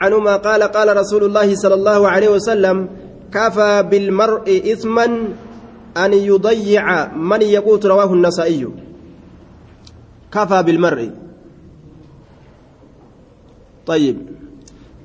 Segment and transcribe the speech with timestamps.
[0.00, 2.88] عنهما قال قال رسول الله صلى الله عليه وسلم
[3.32, 5.04] كفى بالمرء إثما
[5.96, 7.86] أن يضيع من يقوت.
[7.86, 8.68] رواه النسائي.
[10.32, 11.10] كفى بالمرء.
[13.86, 14.16] طيب.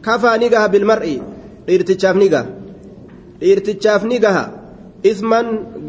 [0.03, 1.21] كفى نجاه بالمرء.
[1.69, 2.45] ارتشاف نجاه
[3.43, 4.49] ارتشاف نجاه
[5.05, 5.39] إثما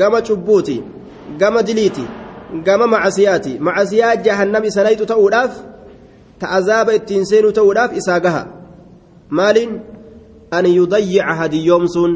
[0.01, 0.83] قام شبوتي
[1.43, 2.07] قام دليتي
[2.67, 3.59] قام معسياتي.
[3.59, 5.63] معسيات جهنم سنيت تؤلاف
[6.41, 8.62] تعذاب التنسين تؤلاف إساقها.
[9.39, 9.73] Maaliin
[10.57, 12.13] an yudayyica hadiyyoomsuun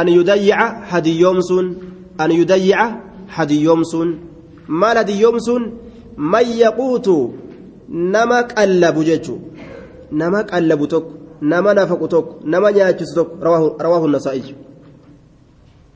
[0.00, 1.66] an yudayyica hadiyyoomsuun
[2.22, 2.86] an yudayyica
[3.36, 4.08] hadiyyoomsuun
[4.80, 5.62] maal hadiyyoomsuun
[6.32, 7.16] man yaquutu
[7.88, 9.38] nama qallabu jechuu
[10.12, 13.34] nama qallabu tokko nama nafaqu tokko nama nyaachisu tokko
[13.84, 14.54] rawaahu nasaa'i.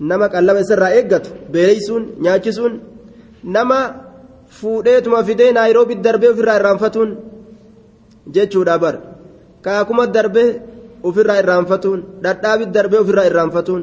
[0.00, 2.74] Nama qallaba isarraa eeggatu beeleysuun nyaachisuun
[3.44, 3.78] nama
[4.58, 7.10] fuudheetuma fidee naayiroobi darbee ofirraa irraanfatuun
[8.34, 9.09] jechuudha bara
[9.64, 10.60] kaakuma darbee
[11.08, 13.82] ofirraa irraanfatuun dhadhaabi darbee ofirraa irraanfatuun.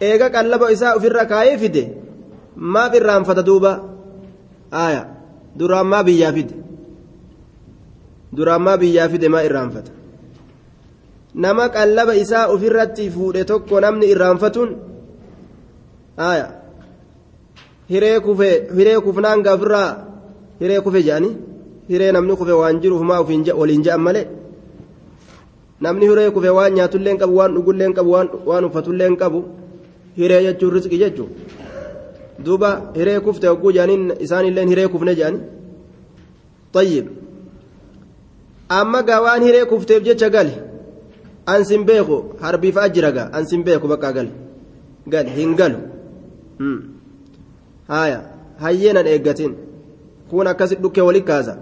[0.00, 1.82] Eega qallaba isaa ofirra kaayee fide
[2.56, 3.72] maaf irraanfata duuba?
[4.82, 5.02] Aaya
[5.58, 6.54] duraan maa biyyaa fide.
[8.36, 9.90] Duraan maa biyyaa fide maa irraanfata?
[11.34, 14.70] Nama qallaba isaa ofirratti fuudhe tokko namni irraanfatuun?
[16.28, 16.46] Aaya
[17.90, 19.90] hiree kufe hiree kufnaan gaafirraa
[20.60, 21.36] hiree kufe jedhanii?
[21.90, 23.20] Hiree namni kufe waan jiruuf maa
[23.60, 24.26] waliin je'an malee.
[25.84, 28.10] Namni hiree kufe waan nyaatullee qabu waan dhugullee qabu
[28.50, 29.40] waan uffatullee qabu
[30.18, 31.30] hiree jechuun riski jechuun
[32.44, 35.40] duuba hiree kufte hogguu jedhaniin isaanillee hiree kufne jedhani
[36.74, 37.06] tayyib
[38.78, 40.54] amma gaa waan hiree kufteef jecha gali
[41.54, 44.30] ansin beeku harbiifaa jira gaa ansin beeku bakka gali
[45.12, 45.78] gali hin galu
[47.88, 48.20] haya
[48.62, 49.52] hayyeenan eeggatin
[50.30, 51.54] kun akkasi dhukkee wali kaasa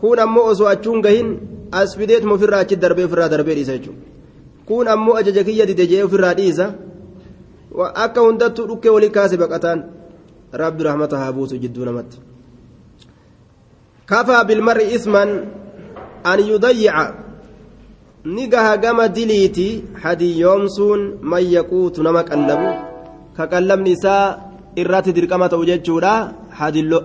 [0.00, 1.28] kun ammoo osoo achuun gahin
[1.71, 4.03] as fideetuma ofirraa achi darbee ofirraa darbee dhiisa jechuudha
[4.67, 6.65] kun ammoo ajaja kiyya dide jee ofirraa dhiisa
[8.05, 9.79] akka hundattuu dhukkee walii kaase baqataan
[10.63, 12.17] rabbi rahmata haa buusu jidduu namatti
[14.11, 15.33] kafaa bilmarri isman
[16.31, 17.05] an yudayyica
[18.35, 19.67] ni gaha gama diliiti
[20.03, 21.01] hadiyyoomsuun
[21.33, 22.69] man yaquutu nama qallabu
[23.37, 24.25] ka qallabni isaa
[24.81, 26.15] irratti dirqama ta'u jechuudha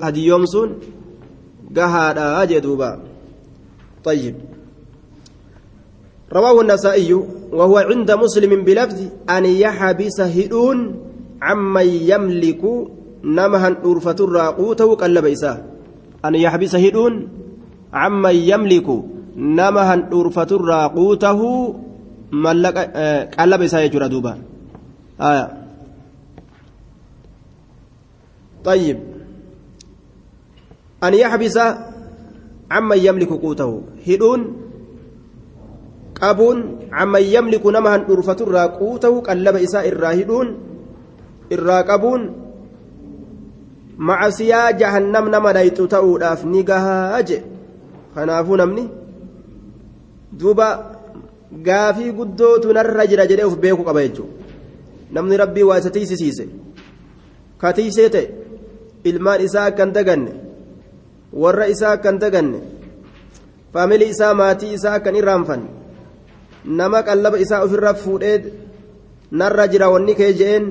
[0.05, 0.71] hadiyyoomsuun
[1.79, 2.91] gahaadha jee duuba
[4.07, 4.35] طيب
[6.34, 7.14] رواه النسائي
[7.52, 9.00] وهو عند مسلم بلفظ
[9.30, 10.78] أن يحبس هدون
[11.42, 12.64] عمن يملك
[13.24, 15.26] نمها أرفة الراقوته قلب
[16.26, 17.14] أن يحبس هدون
[17.94, 18.88] عمن يملك
[19.38, 21.40] نمها أرفة الراقوته
[22.32, 22.78] ملك
[23.62, 24.38] إساه يجرى دوبا.
[25.22, 25.48] آية.
[28.66, 29.00] طيب.
[31.04, 31.60] أن يحبس
[32.72, 33.82] عمن يملك قوته.
[34.08, 34.71] هدون
[36.22, 36.60] qabuun
[37.04, 40.50] amman yamliku nama han dhurfaturraa quutahu qallaba isaa irraa hidhuun
[41.56, 42.22] irraa qabuun
[44.10, 47.38] macasiyaa jahannam nama dhayxu ta'uudhaaf ni gahaa je
[48.16, 48.86] kanaafuu namni
[50.40, 50.68] duuba
[51.68, 54.34] gaafii guddootu narra jira jedhee uf beeku qaba jechuudha
[55.18, 56.46] namni rabbii waa isa tiisisiise
[57.62, 58.28] ka tiisee ta'e
[59.10, 60.32] ilmaan isaa akkan daganne
[61.44, 62.60] warra isaa akkan daganne
[63.74, 65.81] faamilii isaa maatii isaa akkan irraanfanne
[66.66, 68.44] nama qallaba isaa ofirra fuudhee
[69.32, 70.66] narra jira wanni kee je'een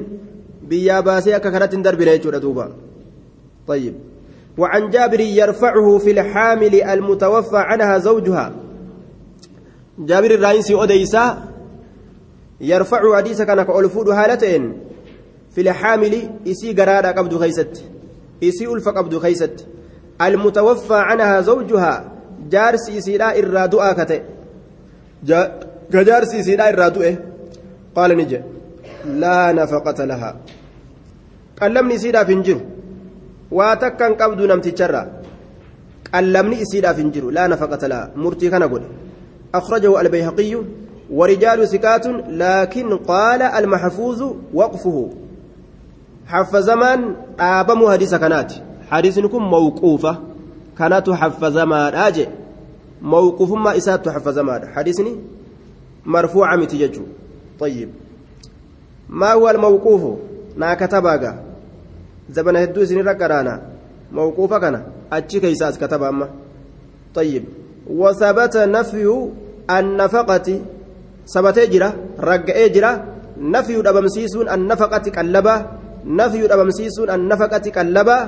[0.69, 2.69] biyyaa baasee akka kanatti hin darbine jechuudha duuba.
[3.69, 3.95] طيب
[4.59, 8.53] وعن جابر يرفعه في الحامل المتوفى عنها زوجها
[9.99, 11.49] جابر الرئيس أديسا
[12.61, 14.79] يرفع حديث كان كألفود هالتين
[15.55, 17.85] في الحامل إسي قرارة قبض خيست
[18.43, 19.67] إسي ألف قبض خيست
[20.23, 22.13] المتوفى عنها زوجها
[22.51, 24.21] جارس إسي لا إرادو آكته
[28.21, 28.45] ni jedhe
[29.23, 30.35] laa nafaqata lahaa
[31.61, 32.61] qallamni isiidhaaf hin jiru
[33.59, 35.07] waa takka hin qabdu namticharraa
[36.11, 38.91] qallamni isiidhaaf hin jiru laa nafaqata lahaa murtii kana godhe
[39.55, 40.63] أخرجه البيهقي
[41.11, 44.21] ورجال سكات لكن قال المحفوظ
[44.55, 45.11] وقفه
[46.27, 48.51] حف زمان آبم حديث كانت
[48.91, 50.19] حديث نكون موقوفة
[50.79, 52.27] كانت حف زمان أجي
[53.03, 55.17] موقوف ما إسات حف زمان حديثني
[56.07, 57.03] مرفوعة متججو
[57.61, 57.89] طيب
[59.09, 60.19] ما هو الموقوف
[60.57, 61.33] نا كتباغا
[62.31, 63.55] زبن هدو سن رقرانا
[64.13, 64.83] موقوفة كان
[65.13, 66.29] أتشي كيساس كتب أما
[67.15, 67.45] طيب
[67.91, 69.07] وثبت نفي
[69.71, 70.49] النفقة
[71.35, 72.93] ثبت جرا رقع جرا
[73.41, 75.57] نفي الأبمسيسون النفقة كاللبا
[76.05, 78.19] نفي الأبمسيسون النفقة كاللبا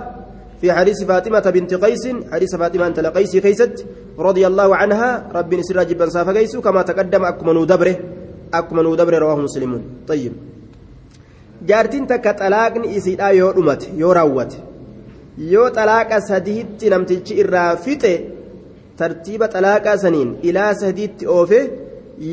[0.62, 3.74] في حديث فاطمة بنت قيس حديث فاطمة أنت لقيس كيست
[4.18, 7.96] رضي الله عنها رب نسر جبا صاف قيس كما تقدم أكمن دبره
[8.54, 10.32] أكمن دبره رواه مسلمون طيب
[11.70, 14.58] jaartiin takka xalaaqni isiidhaa yoo dhumate yoo raawwate
[15.52, 18.12] yoo xalaaqa sadiitti namtichi irraa fixe
[19.00, 21.60] tartiiba xalaaqaa saniin ilaa sadiitti oofe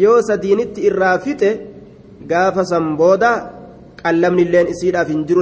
[0.04, 1.50] yoo sadiinitti irraa fixe
[2.32, 3.32] gaafa san booda
[4.02, 5.42] qallamni illeen isiidhaaf hin jiru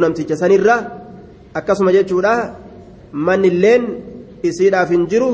[3.25, 3.83] mannilleen
[4.49, 5.29] isiidhaaf hin jiru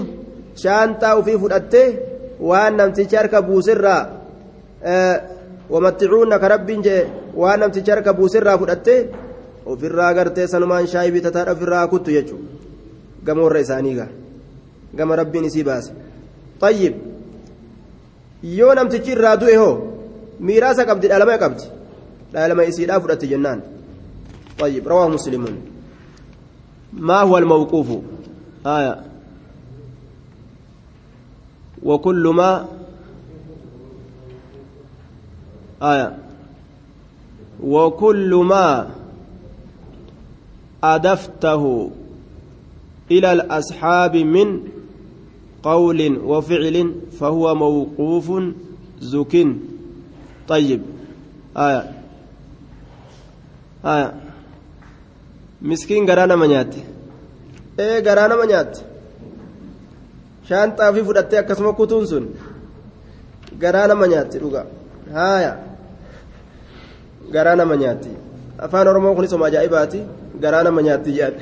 [0.63, 1.87] shaantaa ufii fudhattee
[2.49, 4.01] waan namtichi harka buuserraa
[5.73, 7.01] wamatticuuna ka rabbiin jee
[7.41, 8.99] waan namtichi harka buuserraa fudhattee
[9.65, 12.49] ofirraa gartee sanumaan shaayii bitataadha ofirraa kuttu jechuudha
[13.25, 14.09] gama warra isaanii gaa
[14.95, 15.91] gama rabbiin isii baase.
[16.59, 16.95] Tayyib
[18.57, 19.75] yoo namtichi irraa du'e hoo
[20.39, 21.63] miiraasa qabdi dhalama qabdi
[22.33, 23.61] dhalama isiidhaa fudhatti jennaan.
[24.57, 25.57] Tayyib rawaa muslimuun
[26.97, 27.87] ما هو الموقوف؟
[28.65, 29.03] آية.
[31.83, 32.67] وكل ما
[35.81, 36.17] آية.
[37.63, 38.89] وكل ما
[40.83, 41.91] أدفته
[43.11, 44.59] إلى الأصحاب من
[45.63, 48.31] قول وفعل فهو موقوف
[48.99, 49.47] زك
[50.47, 50.81] طيب.
[51.57, 51.91] آية.
[53.85, 54.22] آية.
[55.63, 56.73] مسكين قرانا منيات
[57.79, 58.73] إيه قرانا منيات
[60.49, 62.25] shaanxaa fi fudhattee akkasuma kutuun sun
[63.61, 64.61] garaa nama nyaatti dhuga
[65.15, 65.51] haaya
[67.35, 68.11] garaa nama nyaatti
[68.65, 69.99] afaan oromoo kunis oma ajaa'ibaati
[70.43, 71.35] garaa nama nyaatti jedhan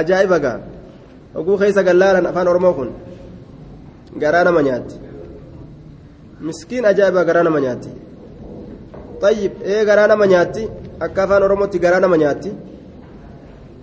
[0.00, 0.58] ajaa'iba gaa
[1.42, 2.90] oguu keessa gallaalan afaan oromoo kun
[4.22, 4.96] garaa nama nyaatti
[6.48, 7.90] miskiin ajaa'iba garaa nama nyaatti
[9.22, 10.62] tayyib ee garaa nama nyaatti
[11.04, 12.50] akka afaan oromootti garaa nama nyaatti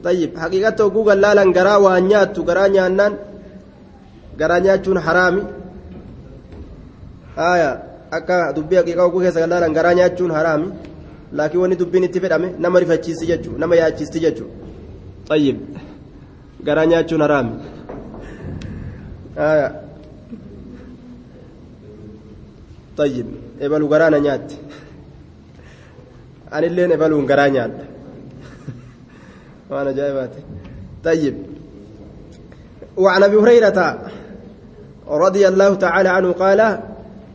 [0.04, 3.14] tayyib haqiiqatti oguu gallaalan garaa waan nyaattu garaa nyaannaan
[4.40, 5.42] garaa nyaachuun haraami
[7.50, 7.76] aayaa
[8.18, 10.68] akka dubbii haqiiqaa oguu keessa gallaalan garaa nyaachuun haraami
[11.38, 14.56] laakiin wanni dubbiin itti fedhame nama rifachiisti jechuudha nama yaachiisti jechuudha
[15.30, 15.58] tayyib
[16.68, 17.54] garaa nyaachuun haraami
[19.48, 19.72] aayaa
[22.98, 23.28] tayyib
[23.66, 24.56] ebalu garaa na nyaatti.
[26.52, 27.86] Anilleen ebaluun garaa nyaadha.
[29.70, 30.42] Waan ajaa'ibaati.
[31.04, 31.36] طيب
[32.98, 33.80] وعن ابي هريره
[35.08, 36.62] رضي الله تعالى عنه قال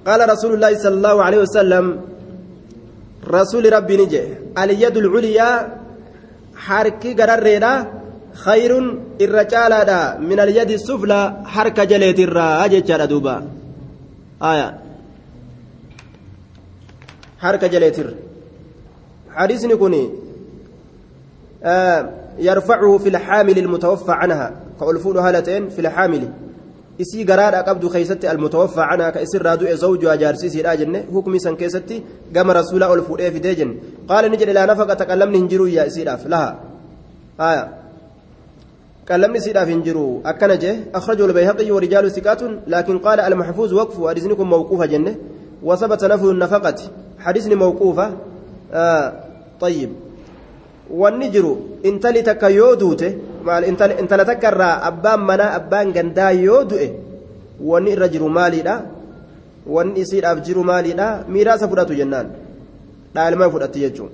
[0.06, 2.00] قال رسول الله صلى الله عليه وسلم
[3.26, 4.22] رسول ربي نجي
[4.58, 5.50] اليد العليا
[6.56, 7.72] حركي قرريدا
[8.46, 8.72] خير
[9.20, 9.72] الرجال
[10.28, 13.36] من اليد السفلى حركة جليت الراجة دوبا
[14.42, 14.68] آية
[17.42, 17.98] حركة جليت
[19.36, 20.10] حديث نكوني
[21.64, 26.28] آه يرفعه في الحامل المتوفى عنها كألفون هالتين في الحامل
[26.98, 32.02] isii garaadha qabdu keeysatti almutawaffa canhaa ka isirraa du'e zawjuhaa jaarsiisiidha jenne hukmi san keessatti
[32.32, 33.74] gama rasuulaa ol fuudhee fidee jenne
[34.08, 36.50] qaala ni jedhe laa nafaqata qallamni hin jiru yaa isiidhaaf laha
[37.48, 37.68] aya
[39.10, 44.34] qallamni isiidhaaf hin jiru akkana jee akhrajahu albayhaqi warijaalu siqaatun laakin qaala almaxfuuz waqfu hadisni
[44.40, 45.12] kun mawquufa jenne
[45.62, 46.80] وثبت نفي النفقة
[47.18, 48.06] حديثني موقوفة
[48.73, 49.13] آه
[49.61, 49.89] طيب
[50.91, 51.45] والنجر
[51.85, 53.11] انتلي تكا يودوته
[53.41, 56.87] intala takka irraa abbaan manaa abbaan gandaa yoo du'e
[57.69, 58.75] wanni irra jiru maaliidha
[59.75, 62.27] wanni isiidhaaf jiru maaliidha miiraasa fudhatu jennaan
[63.15, 64.11] dhaalmaya fudhatti jechuun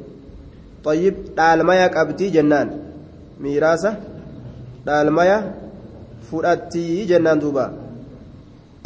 [0.85, 2.67] tayyib dhaalmaya qabtii jennaan
[3.43, 3.91] miiraasa
[4.87, 5.37] dhaalmaya
[6.29, 7.65] fudhattii jennaan duuba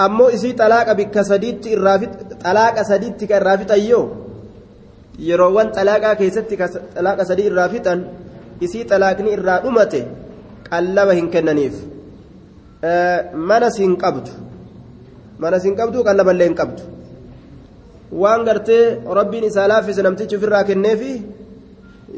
[0.06, 1.98] ammoo isii xalaaqa bikka sadiitti irraa
[2.46, 4.06] xalaaqa sadiitti ka irraa fixayyoo
[5.29, 8.01] yeroowwan xalaaqaa keessatti xalaaqa sadii irraa fixan
[8.65, 10.01] isii xalaaqni irraa dhumate
[10.71, 11.75] qallaba hin kennaniif
[13.51, 14.31] mana siin qabdu
[15.43, 16.83] mana siin qabdu qallaballee hin qabdu
[18.23, 18.85] waan gartee
[19.19, 21.13] rabbiin isaa laaffise namtichi ofirraa kenneefi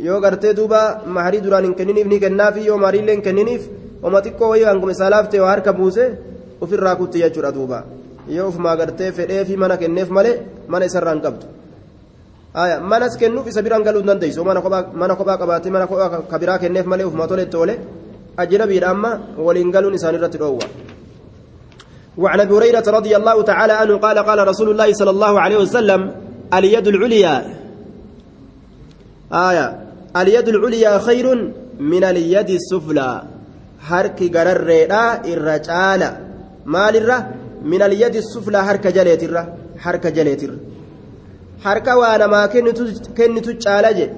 [0.06, 0.80] yoo gartee duuba
[1.16, 3.62] maharii duraan hin kenniniif ni kennaafi yoo mahariillee hin kenniniif
[4.06, 6.04] oma xiqqoo wayii hanguma isaa laaftee waa harka buuse
[6.64, 7.78] ofirraa kutti jechuudha duuba
[8.36, 10.34] yoo ofumaa gartee fedheefi mana kenneef malee
[10.72, 11.44] mana isarraa hin qabdu
[12.54, 14.44] manas kennuuf isa biraan galuu dandeessu.
[14.44, 17.76] Mana kophaa qabaatee mana kophaa kabiraa kenneef malee ofumaa toletti oole
[18.38, 20.58] أجنبي أما ولنقل إنسان الرتلوة
[22.18, 26.00] وعن أبي هريرة رضي الله تعالى عنه قال قال رسول الله صلى الله عليه وسلم
[26.54, 27.34] اليد العليا.
[29.32, 29.66] آية
[30.16, 31.26] اليد العليا خير
[31.80, 33.22] من اليد السفلى.
[33.80, 34.70] حرك قرر
[35.34, 36.02] الرجال
[36.66, 37.18] مال الره
[37.62, 39.44] من اليد السفلى حرك جليت الره
[39.78, 40.06] حرك
[41.64, 42.48] harka waa namaa
[43.18, 44.14] kennitu caala jedhe.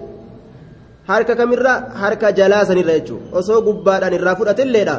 [1.09, 3.27] Harka kamirra harka jalaa sanirra jechuudha.
[3.39, 4.97] Osoo gubbaadhaan irraa fudhatilleedha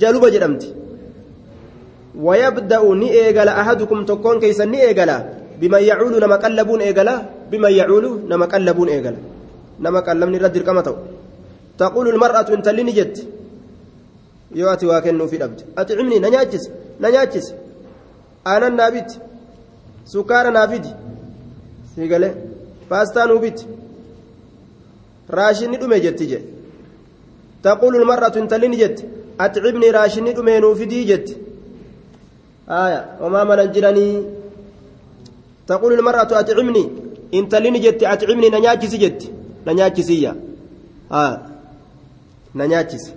[0.00, 0.68] jaluba jedhamti.
[2.26, 5.16] Wayabda'u ni eegala ahadukum tokkoon keeysan ni eegala.
[5.60, 7.14] Biman yacuulu nama qallabuun eegala
[7.50, 9.18] biman yacuulu nama qallabuun eegala.
[9.84, 10.96] Nama qallabni irra dirqama ta'u.
[11.80, 13.22] Taquulu lmar'atu intalli ni jetti.
[14.54, 17.52] Yoo ati waa kennuufi dhabde ati cimni na nyaachise na nyaachise
[18.46, 19.16] aanan naa biti
[20.12, 20.66] sukkaara naa
[21.98, 22.34] أنا النابت سكر نافد سيغلي
[22.90, 23.66] باستا نوبت
[25.30, 26.38] راشني دمي جت جي
[27.62, 29.06] تقول المرأة انت اللي نجت
[29.40, 31.36] أطعمني راشني دمي نوفدي جت
[32.68, 34.22] آية وما من الجراني
[35.66, 36.90] تقول المرأة أطعمني
[37.34, 39.30] انت اللي نجت أطعمني ننياجس جت
[39.66, 40.36] ننياجسية
[41.12, 41.40] آه
[42.54, 43.12] ننياجس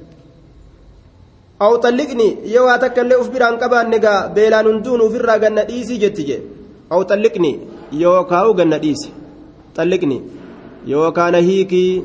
[1.62, 6.40] أو طلقني يو أتكلم أف بران كبان نجا بيلان دون فرا جنة ديسي جتجي
[6.92, 7.60] أو طلقني
[7.92, 9.14] yookaa u ganna dhiisi.
[9.76, 10.22] Xalliqni
[10.88, 12.04] yookaa na hiikii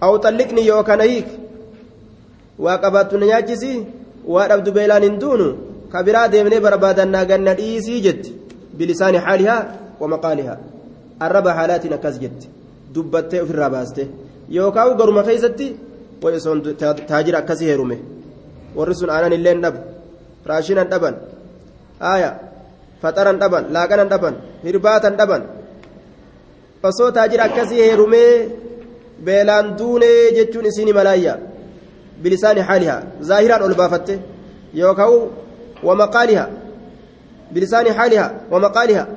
[0.00, 1.04] aw xalliqni yookaa na
[2.58, 3.86] waa qabaattu na nyaachisii
[4.26, 5.48] waa dhabdu beelaan hin duunu
[5.92, 8.34] ka biraa deemnee barbaadannaa ganna dhiisii jetti.
[8.78, 9.62] Bilisaani haalihaa
[10.00, 10.58] wamaqaalihaa
[11.20, 12.48] arraba haalaatiin akkas jetti.
[12.94, 14.08] Dubbattee ofirraa baaste.
[14.56, 15.76] Yookaa u garuma keeysatti
[16.22, 16.62] wayisoon
[17.08, 17.98] taajira akkasii heerume.
[18.76, 19.78] Warri sun aanan illeen dhabu.
[20.46, 21.14] Raashinan dhaban.
[22.00, 22.47] Aayaa.
[23.02, 24.34] Faxaran dhaban laaqanan dhaban
[24.66, 25.42] hirbaatan dhaban
[26.88, 28.32] osoo taajira akkasii heerumee
[29.26, 31.34] beelaan duunee jechuun isiini malaayya
[32.22, 34.14] bilisaani haalihaa zaahiraan ol baafatte
[34.80, 35.12] yookaan
[35.88, 36.48] wamaqaalihaa
[37.52, 39.08] bilisaani haalihaa wamaqaalihaa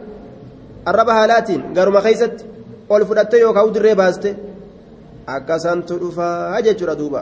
[0.90, 2.46] arraba haalaatiin garuma keeysatti
[2.94, 4.30] ol fudhatte yookaan dirree baaste
[5.36, 7.22] akkasantu dhufaa jechuudha duuba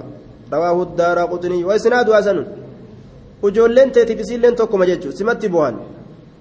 [0.52, 2.48] rawaahu daara quxinii wa isnaadu hasanun
[3.48, 5.76] ujoolleen teetiif isiilleen tokkuma jechuudha simatti boohan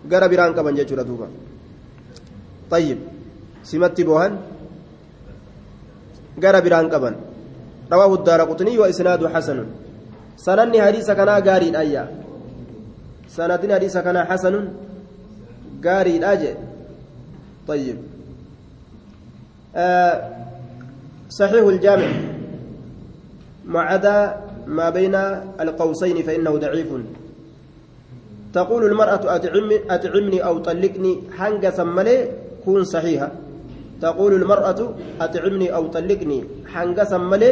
[0.05, 1.26] gara biraan qaban jechuudha duuba
[2.71, 2.99] tayyib
[3.62, 4.38] simatti boohan
[6.38, 7.14] gara biraan qaban
[7.90, 9.69] daara quxinii wa isnaadu hasanun
[10.37, 12.09] sananni hadiisa kanaa gaariidha ayyaa
[13.26, 14.71] sanadni hadiisa kanaa hasanun
[15.81, 16.57] gaariidha jee
[17.67, 17.99] tayyib
[21.28, 22.11] صحيح الجامع
[23.64, 24.19] ما عدا
[24.67, 25.14] ما بين
[25.61, 26.87] القوسين فإنه ضعيف
[28.59, 32.17] تقول المرأة أطعمني, أطعمني أو طلقني حنق سملي
[32.65, 33.31] كون صحيحة.
[34.03, 34.81] تقول المرأة
[35.21, 36.38] أطعمني أو طلقني
[36.73, 37.50] حنق سملي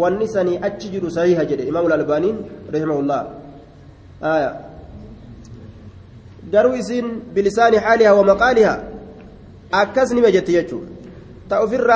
[0.00, 2.30] والنسني أتجر صحيحة جدي إمام الألباني
[2.74, 3.20] رحمه الله.
[4.34, 4.50] آية.
[6.52, 6.90] درويس
[7.34, 8.74] بلسان حالها ومقالها.
[9.80, 10.78] أكسني بجت يجو
[11.50, 11.90] تأفر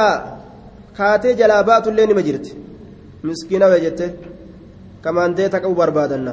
[0.98, 2.52] kaatee jalaa baatullee nima jirti
[3.26, 4.06] miskiina wee jette
[5.04, 6.32] kamaandee taqa'uu barbaadanna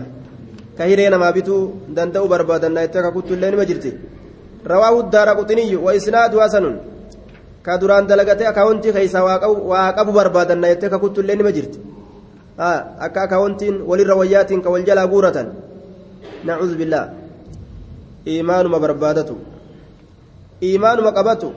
[0.78, 1.62] ka hiree namaa bituu
[1.96, 3.92] danda'uu barbaadanna jettee kakuttullee nima jirti
[4.72, 6.76] rawaahu daara quxiniyyu wa isnaadu hasanun
[7.66, 11.80] ka duraan dalagatee akaawuntii keeysa waa qabu barbaadanna jettee kakuttullee nima jirti
[12.58, 15.48] akka akaawuntiin walirra wayyaatiin ka wal jalaa guuratan
[16.44, 17.08] nacuuzu billaa
[18.34, 19.36] iimaanuma barbaadatu
[20.68, 21.50] iimaanuma qabatu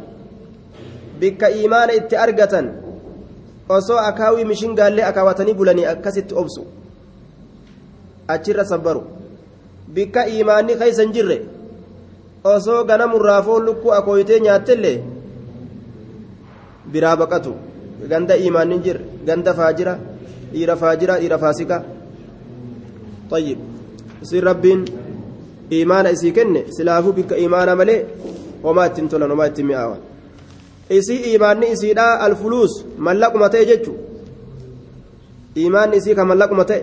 [1.21, 2.67] bikka iimaana itti argatan
[3.77, 6.67] osoo akaawii mishingaallee akaawatanii bulanii akkasitti obsu
[8.35, 9.03] achirra sabbaru
[9.95, 11.39] bikka iimaanni keeysa hin jirre
[12.55, 14.97] osoo ganamurraa foon lukkuu akooyitee nyaattellee
[16.93, 17.55] biraa baqatu
[18.11, 19.99] ganda iimaanni hin jirre ganda faajira
[20.53, 21.85] dhiira faajira dhiira faasika
[23.31, 23.59] طيب
[25.71, 28.07] iimaana isii kenne silaafuu bikka iimaana malee
[28.63, 29.99] homaa ittiin tolan homaa ittiin mi'aawan
[30.99, 33.93] isii iimaanni isiidha alfuluus mallaquma ta'e jechu
[35.57, 36.83] iimaanni isii kan mallaquma ta'e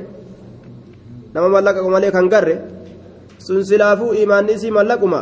[1.36, 2.56] nama mallaqa malee kan garre
[3.46, 5.20] sun silaafuu iimaanni isii mallaquma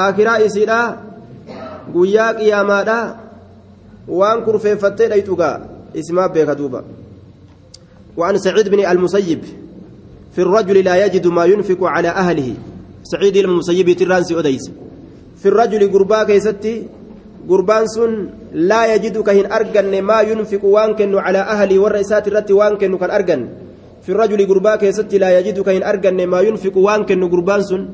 [0.00, 0.80] aakiraa isiidha
[1.94, 2.98] guyyaa qiyaamaadha
[4.20, 5.56] waan kurfeeffattee dhayxugaa
[6.00, 6.82] isimaa beeka duuba
[8.16, 9.42] وعن سعيد بن المسيب
[10.34, 12.48] في الرجل لا يجد ما ينفق على أهله
[13.02, 14.64] سعيد المسيب ترانسي أديس
[15.40, 16.74] في الرجل قربا كيستي
[17.48, 22.28] gurbaan sun laa yajidu ka hin arganne maa yunfiqu waan kennu calaa ahlii warra isaati
[22.30, 22.52] irratti
[24.06, 27.04] kennu kan arganne fi rajuli gurbaa keessatti laa yajidu ka hin arganne maa yunfiqu waan
[27.04, 27.88] kennu gurbaan sun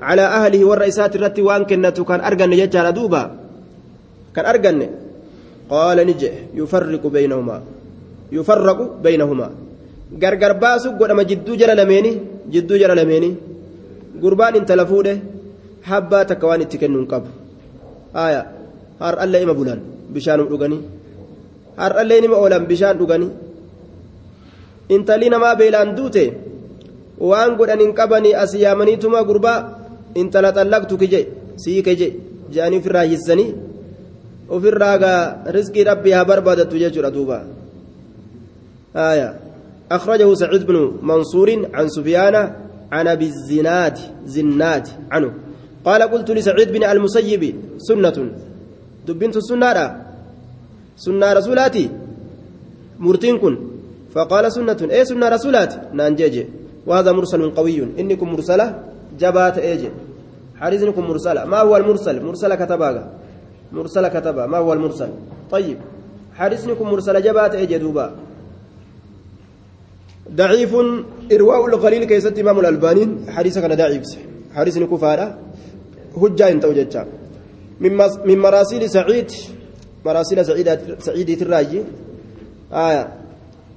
[0.00, 3.30] calaa ahlihi warra isaati irratti waan kennatu kan arganne jechaadha duuba
[4.32, 4.88] kan arganne
[5.68, 7.60] qaala ni jedhe yufarriqu baynahumaa
[8.32, 9.50] yufarraqu baynahumaa
[10.18, 12.20] gargar baasu godhama jidduu jala lameeni
[12.50, 13.38] jidduu jala lameeni
[14.20, 15.20] gurbaan intala fuudhe
[15.82, 17.28] habbaa takka waan itti kennu hin qabu
[18.14, 18.46] aayaa
[19.00, 19.54] har'allee ima
[24.88, 26.24] intalli namaa beelaan duute
[27.30, 29.58] waan godhan hin qabanii as yaamaniituma gurbaa
[30.22, 31.20] intala xallaqtu kije
[31.64, 32.08] sii kije
[32.54, 33.50] jedhanii ofirraa hissanii
[34.56, 35.20] ofirraagaa
[35.56, 37.38] rizqii rabbii haa barbaadattu jechuudha duuba
[38.96, 39.40] آية
[39.92, 42.34] أخرجه سعيد بن منصور عن سفيان
[42.92, 45.32] عن أبي الزناد زناد عنه
[45.84, 48.30] قال قلت لسعيد بن المسيب سنة
[49.06, 50.04] دبنت السنة
[50.96, 51.90] سنة رسولاتي
[52.98, 53.73] مرتين كن
[54.14, 56.46] فقال سنة إيه سنة رسولاتي نانجيجي
[56.86, 58.66] وهذا مرسل قوي إنكم مرسلة؟
[59.20, 59.90] جبات إيجي.
[60.60, 63.12] حديثكم مرسلة؟ ما هو المرسل؟ مرسلة كتباغا
[63.72, 64.46] مرسلة كتبا.
[64.46, 65.08] ما هو المرسل؟
[65.50, 65.78] طيب.
[66.34, 68.14] حديثكم مرسلة؟ جبات إيجي دوبا.
[70.30, 70.72] ضعيف
[71.32, 73.06] إرواء القليل كيست إمام الألباني.
[73.28, 74.04] حديث كان ضعيف.
[74.54, 75.38] حديث كفارة؟
[76.16, 77.06] هجة انت وجدت
[78.24, 79.30] من مراسيل سعيد.
[80.06, 80.68] مراسيل سعيد
[80.98, 81.82] سعيد الراجي
[82.72, 83.23] آية.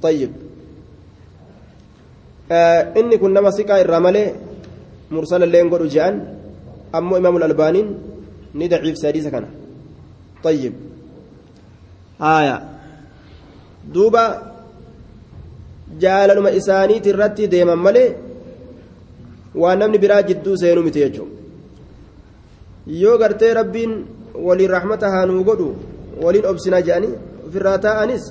[0.03, 0.33] طيب
[2.53, 4.25] آه إني كنا مسكا الرملة
[5.11, 6.15] مرسل اللين قد جان
[6.95, 7.83] أمو إمام الألباني
[8.55, 9.47] ندعيف ساديس كان
[10.45, 10.73] طيب
[12.21, 12.57] آية
[13.95, 14.53] دوبا
[16.01, 18.11] jaalaluma isaaniiti irratti deeman malee
[19.63, 21.37] waan namni biraa jidduu seenuu miti jechuudha
[23.03, 23.93] yoo gartee rabbiin
[24.47, 25.69] waliin rahmata haanuu godhu
[26.25, 27.15] waliin obsina jedhanii
[27.47, 28.25] ofirraa taa'anis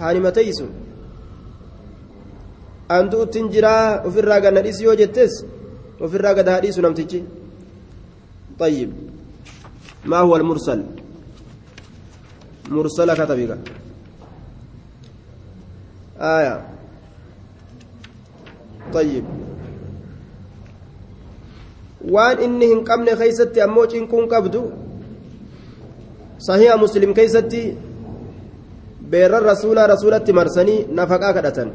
[0.00, 0.66] haanima teeysu
[2.98, 5.32] antu uttiin jiraa ofirraa ganna dhisi yoo jettes
[6.00, 7.20] ofirraa gad haa dhiisu namtichi
[8.58, 8.92] طيب
[10.04, 10.84] ما هو المرسل
[12.68, 13.58] مرسل كتبك
[16.20, 16.66] آية
[18.92, 19.24] طيب
[22.14, 24.60] waan inni hin qabne keeysatti ammoo cinquun qabdu
[26.46, 27.62] sahiha muslim keeysatti
[29.10, 31.70] beerran rasuulaa rasuulatti marsanii nafaqaa kadhatan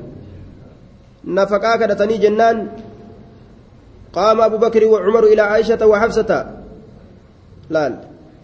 [1.37, 2.57] nafaqaa kadhatanii jennaan
[4.15, 6.39] qaama abu bakri wa cumaru ilaa aishata wa xabsata
[7.69, 7.93] laal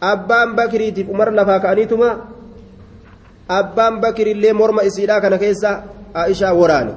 [0.01, 2.09] abbaan bakriitiif umar lafaa ka'aniituma
[3.59, 6.93] abbaan bakrillee morma isiidhaa kana keessa aishaa waraane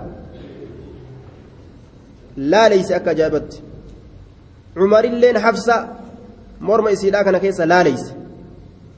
[2.37, 3.63] laaleyse akka ajaa'ibatti
[4.75, 5.77] cumarilleen hafsa
[6.61, 8.15] morma isiidhaa kana keessa laaleyse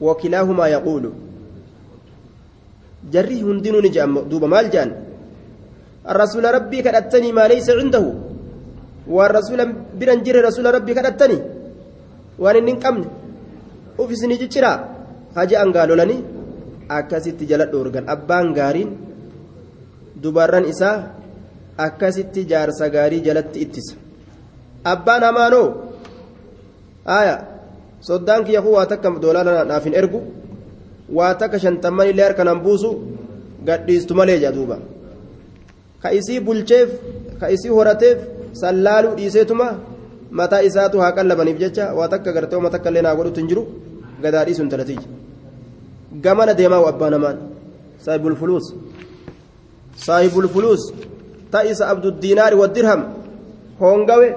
[0.01, 1.24] wakilaahumaa yaquulu
[3.13, 4.91] jarri hundinuu ni jedhama duuba maal jedhan
[6.19, 8.09] rasuula rabbii kadhattanii maa leysa cindahu
[9.15, 9.65] waan rasuula
[9.99, 11.41] biran jire rasuula rabbii kadhattanii
[12.43, 13.07] waan inni hin qabne
[14.01, 14.77] uf isinii cicciraa
[15.37, 16.21] haje'an gaalolanii
[16.97, 18.91] akkasitti jala dhoorgan abbaan gaariin
[20.21, 20.97] dubarran isaa
[21.85, 23.95] akkasitti jaarsa gaarii jalatti ittisa
[24.93, 25.67] abbaan hamaanoo
[27.19, 27.35] aya
[28.07, 30.19] soddaan kiyya kun waa takka doolaara naaf hin ergu
[31.09, 32.89] waa takka shantamman illee harkanaan buusu
[33.67, 34.77] gadhiistu malee jedha duuba
[36.01, 36.89] ka isii bulcheef
[37.39, 38.17] ka isii horateef
[38.61, 39.67] sallaaluu dhiiseetuma
[40.31, 43.63] mataa isaatu haa qallabaniif jecha waa takka gartee uma takka illee naa godhutu hin jiru
[44.23, 45.03] gadaa dhiisuun talatiyya
[46.25, 47.37] gamana deemaa abbaa namaan
[48.05, 48.67] saahibul fuluus
[50.07, 50.83] saahibul fuluus
[51.51, 53.01] ta'isa abduddiinaari waddirham
[53.81, 54.27] hoongawe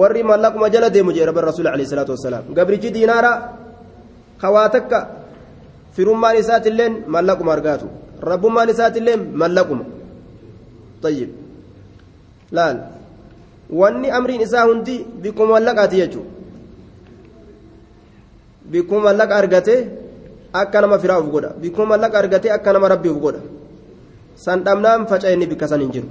[0.00, 3.32] warri mallaquma jala deemu jee rabbi rasuul alayhi salaatu wassalaam gabrichi diinaara
[4.42, 4.98] kawaa takka
[5.96, 7.86] firummaan isaatilleen mallaquma argaatu
[8.30, 9.84] rabbummaan isaatilleen mallaquma
[11.04, 11.30] طيب
[12.56, 12.76] laal
[13.80, 16.30] wanni amriin isaa hundi bikkuma mallaqaati jechuudha
[18.72, 19.74] bikkuma mallaqa argate
[20.60, 23.40] akka nama firaa uf godha bikkuma mallaqa argate akka nama rabbi uf godha
[24.44, 26.10] san dhabnaan faca'inni bikka san hin jiru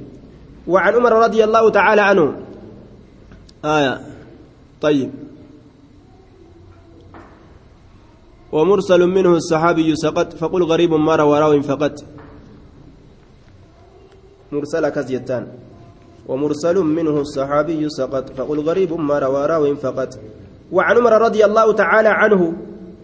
[0.67, 2.26] وعن عمر رضي الله تعالى عنه
[3.65, 3.93] آية
[4.82, 5.10] طيب
[8.54, 11.96] ومرسل منه الصحابي سقط فقل غريب ما روى راو فقط.
[14.52, 15.48] مرسل كزيتان
[16.30, 20.20] ومرسل منه الصحابي سقط فقل غريب ما روى راو فقط.
[20.72, 22.54] وعن عمر رضي الله تعالى عنه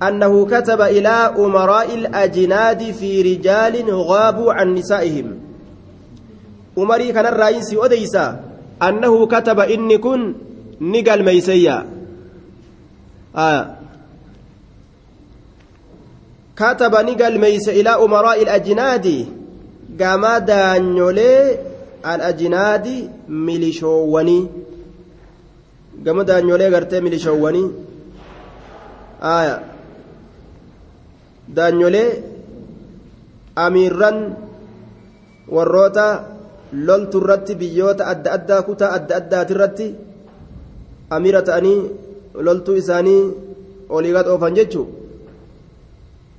[0.03, 5.27] أنه كتب إلى أمراء الأجناد في رجال غابوا عن نسائهم.
[6.77, 8.25] أمري كان الرئيس أديسا
[8.81, 10.35] أنه كتب إني كن
[10.81, 11.77] نقل ميسيا.
[13.35, 13.78] آه.
[16.59, 19.25] كتب نقل ميس إلى أمراء الأجناد
[20.01, 21.57] قام دانيولي
[22.13, 22.87] الأجناد
[23.29, 24.39] ميليشووني
[26.05, 27.63] قام دانيولي قرتي ميليشووني
[29.23, 29.55] آية
[31.55, 32.09] daanyolee
[33.65, 34.17] amiirran
[35.55, 36.05] warroota
[36.87, 39.87] loltu irratti biyyoota adda addaa kutaa adda addaati irratti
[41.15, 41.79] amiira ta'anii
[42.45, 43.21] loltuu isaanii
[43.95, 44.85] olii gad oofan jechuu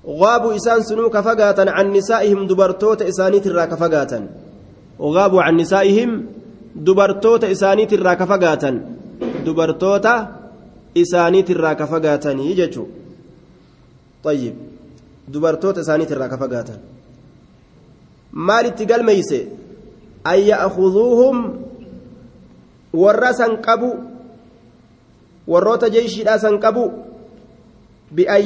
[0.06, 4.28] غابوا إسان سنو كفقاتا عن نسائهم دبرتوت إسانيت الرا كفقاتا.
[5.00, 6.10] غابوا عن نسائهم
[6.76, 8.70] دبرتوت إسانيت الرا كفقاتا.
[9.46, 10.06] دبرتوت
[10.96, 12.30] إسانيت الرا كفقاتا.
[12.32, 12.84] يجتشو
[14.24, 14.54] طيب.
[15.32, 16.78] dubartoota isaaniitirraa ka fagaatan
[18.32, 19.38] maalitti galmeeyse
[20.24, 21.36] an ya'kuduuhum
[23.02, 23.90] warra san qabu
[25.46, 26.90] warroota jeeshiidhaa san qabu
[28.14, 28.42] bi'an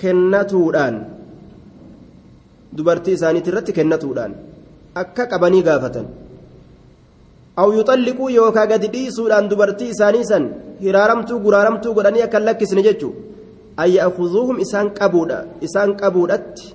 [0.00, 0.96] kennatuudhaan
[2.76, 4.32] dubartii isaaniitti irratti kennatuudhaan
[5.02, 6.06] akka qabanii gaafatan.
[7.60, 10.44] Aw yuxalliquu yookaa gadi dhiisuudhaan dubartii isaanii san
[10.84, 13.12] hiraaramtuu guraaramtuu godhanii akka lakkisne jechuu.
[13.82, 15.38] An ya'kuduuhum isaan qabuudha.
[15.66, 16.74] Isaan qabuudhatti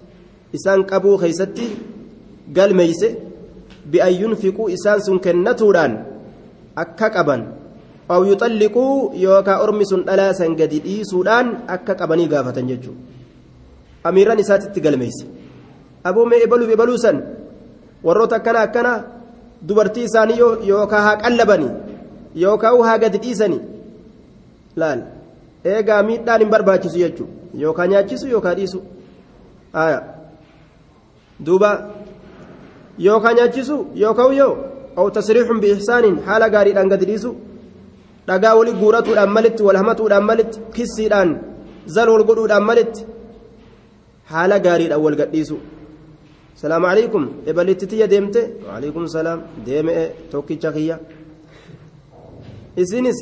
[0.58, 1.68] isaan qabuu keeysatti
[2.56, 3.10] galmeeyse
[3.92, 5.94] bi'an yunfiquu isaan sun kennatuudhaan
[6.84, 7.42] akka qaban
[8.14, 8.86] aw yuxalliquu
[9.26, 12.96] yookaa ormi sun dhalaa san gadi dhiisuudhaan akka qabanii gaafatan jechuu
[14.04, 15.26] amiirran isaatitti galmeeyse
[16.12, 17.18] aboo mee ebaluuf ebaluu san
[18.08, 18.94] warroota akkana akkana
[19.68, 20.40] dubartii isaanii
[20.72, 21.74] yookaa haa qallabanii
[22.44, 23.62] yookaa haa gadi dhiisanii
[24.84, 25.02] laal
[25.74, 28.82] eegaa miidhaan hin barbaachisu jechuudha yookaa nyaachisu yookaa dhiisu
[31.46, 31.72] duuba
[33.08, 37.36] yookaa nyaachisu yookaa yoo tasriixun biixsaaniin haala gaariidhaan gadi dhiisu
[38.30, 41.30] dhagaa wali guuratuudhaan malitti wal hamatuudhaan malitti kissiidhaan
[41.96, 43.02] zal wal godhuudhaan malitti
[44.32, 45.58] haala gaariidhaan wal gadhiisu.
[46.60, 48.36] السلام عليكم إبلت تيا ديمت
[48.68, 49.88] وعليكم السلام ديم
[50.32, 51.00] توكي تشكية
[52.80, 53.20] إسينس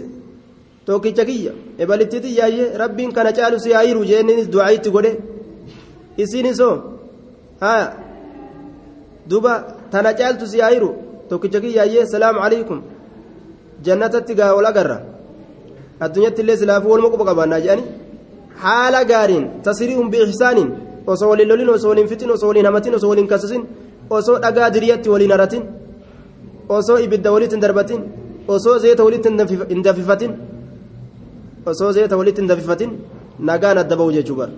[0.87, 5.13] توكي تشكية إبلت تيا ربي كان جالس يعير جيني دعاء تقوله
[6.19, 6.71] إسينسو
[7.63, 7.73] ها
[9.29, 9.53] دوبا
[9.91, 10.83] تنا جالس يعير
[11.29, 12.35] توكي تشكية السلام
[13.85, 14.97] عليكم جنة تيجا ولا جرة
[16.03, 17.83] الدنيا تلي سلافو والمقبقة بنا جاني
[18.61, 20.59] حال جارين تصريهم بإحسان
[21.07, 23.61] osoo waliin lolin osoo waliin fixin osoo waliin hamatin osoo waliin kasisin
[24.09, 25.63] osoo dhagaa diriyatti waliin haratin
[26.77, 28.01] osoo ibidda walitti hin darbatin
[28.47, 29.29] osoo zeeta walitti
[29.69, 30.31] hin dafifatin
[31.65, 32.91] osoo zeeta walitti hin dafifatin
[33.39, 34.51] nagaan adda ba'u jechuu bara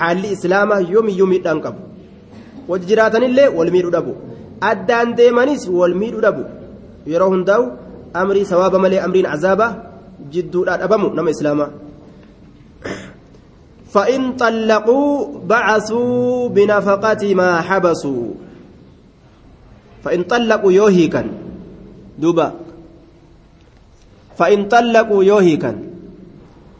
[0.00, 1.80] haalli islaamaa yoomiyyuu miidhaan qabu
[2.70, 4.12] wajji jiraatanillee wal miidhuu dhabu
[4.70, 6.42] addaan deemanis wal miidhuu dhabu
[7.06, 7.64] yeroo hundaa'u
[8.22, 9.72] amrii sawaaba malee amriin azaabaa
[10.32, 11.70] jidduudhaa dhabamu nama islaamaa.
[13.96, 15.08] فإن طلقوا
[15.48, 18.24] بعثوا بنفقة ما حبسوا
[20.04, 21.22] فإن طلقوا يوهيكا
[22.18, 22.52] دوبا
[24.38, 25.72] فإن طلقوا يوهيكا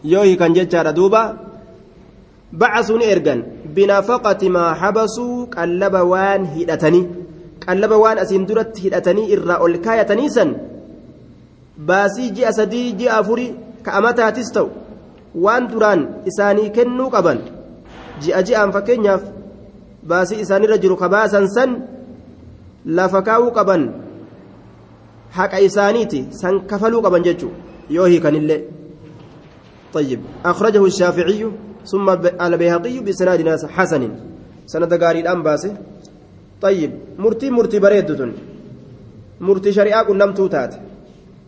[0.04, 1.22] يوهيكا جتشارا دوبا
[2.52, 7.06] بعثوا إرجان بنفقة ما حبسوا قلب وان هدتني
[7.68, 10.44] قلب وان أسندرت هدتني إرى الكاية نيسا
[11.78, 14.68] باسي جي أسدي جي أفوري كأمتها تستو
[15.44, 17.38] waan duraan isaanii kennuu qaban
[18.24, 19.22] ji'a ji'aan fakkeenyaaf
[20.10, 21.70] baasii isaanirra jiru kabaasan san
[22.98, 23.82] lafa kaa'uu qaban
[25.38, 27.52] haqa isaaniiti san kafaluu qaban jechuu
[27.96, 28.62] yoo hiikanillee
[29.96, 31.42] طيب أخرجه الشافعي
[31.86, 32.06] ثم
[32.40, 33.40] البيهقي بسناد
[33.76, 34.02] حسن
[34.66, 35.62] سند قاري الأنباس
[36.61, 38.21] طيب مرتي مرتي بريدة
[39.41, 40.73] مرتي شريعة كنم توتات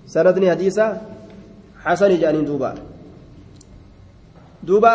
[0.08, 0.86] سندني حديثة
[1.84, 2.72] حسن جانين دوبا
[4.68, 4.92] duuba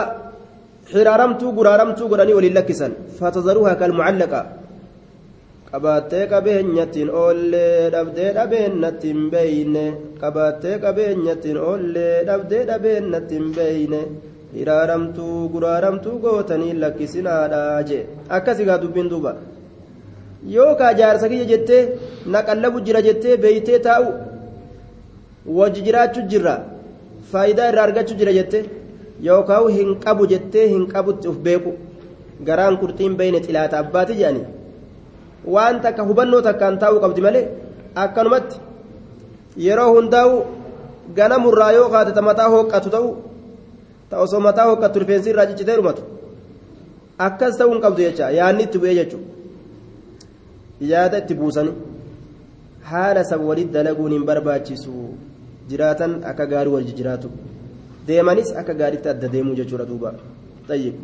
[0.91, 4.41] xiraaramtuu guraaramtuu godhanii waliin lakkisan fatazaruuhaa kalmucallaqa
[5.71, 9.85] qabaattee qabeenyattiin oollee dhabdee dhabeennatti hin beeyne
[10.23, 14.01] qabaattee qabeenyattiin oollee dhabdee dhabeennatti hin beeyne
[14.55, 18.03] xiraaramtuu guraaramtuu gootanii lakkisinaadha jee
[18.39, 19.35] akkasigaa dubbiin duuba
[20.56, 21.82] yookaa jaarsa kiyya jettee
[22.36, 24.08] naqallabu jira jettee beeytee taa'u
[25.58, 26.56] wajji jiraachuu jirra
[27.32, 28.64] faayidaa irraa argachuu jira jettee
[29.28, 31.74] yookaan hin qabu jettee hin qabutti uf beeku.
[32.48, 34.42] Garaan qurxiin beeyne xilaata abbaati jedhani
[35.54, 37.44] waan takka hubannoo takkaan taa'uu qabdi malee
[38.04, 38.58] akkanumatti
[39.66, 40.34] yeroo hundaa'u
[41.18, 43.10] ganamurraa yoo kaateta mataa hooqqatu ta'u
[44.10, 46.02] ta osoo mataa hooqqattu rifeensi irraa ciccitee dhumatu.
[47.28, 49.33] Akkas ta'uu hin qabdu jecha yaadni itti bu'ee jechuudha
[50.92, 51.76] yaada itti buusanii
[52.92, 54.94] haala saba walitti dalaguun hin barbaachisu
[55.72, 57.30] jiraatan akka gaarii wal jiraatu.
[58.08, 60.16] deemanis akka gaariitti adda deemuu jechuudha duuba
[60.68, 60.96] tayyib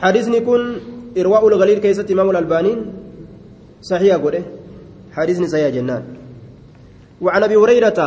[0.00, 0.62] حديثني كن
[1.12, 2.78] إرواء الغليل كيست إمام الألبانين
[3.82, 4.44] صحيح قوله
[5.12, 6.02] حديثني صحيح جنان
[7.20, 8.00] وعن أبي هريرة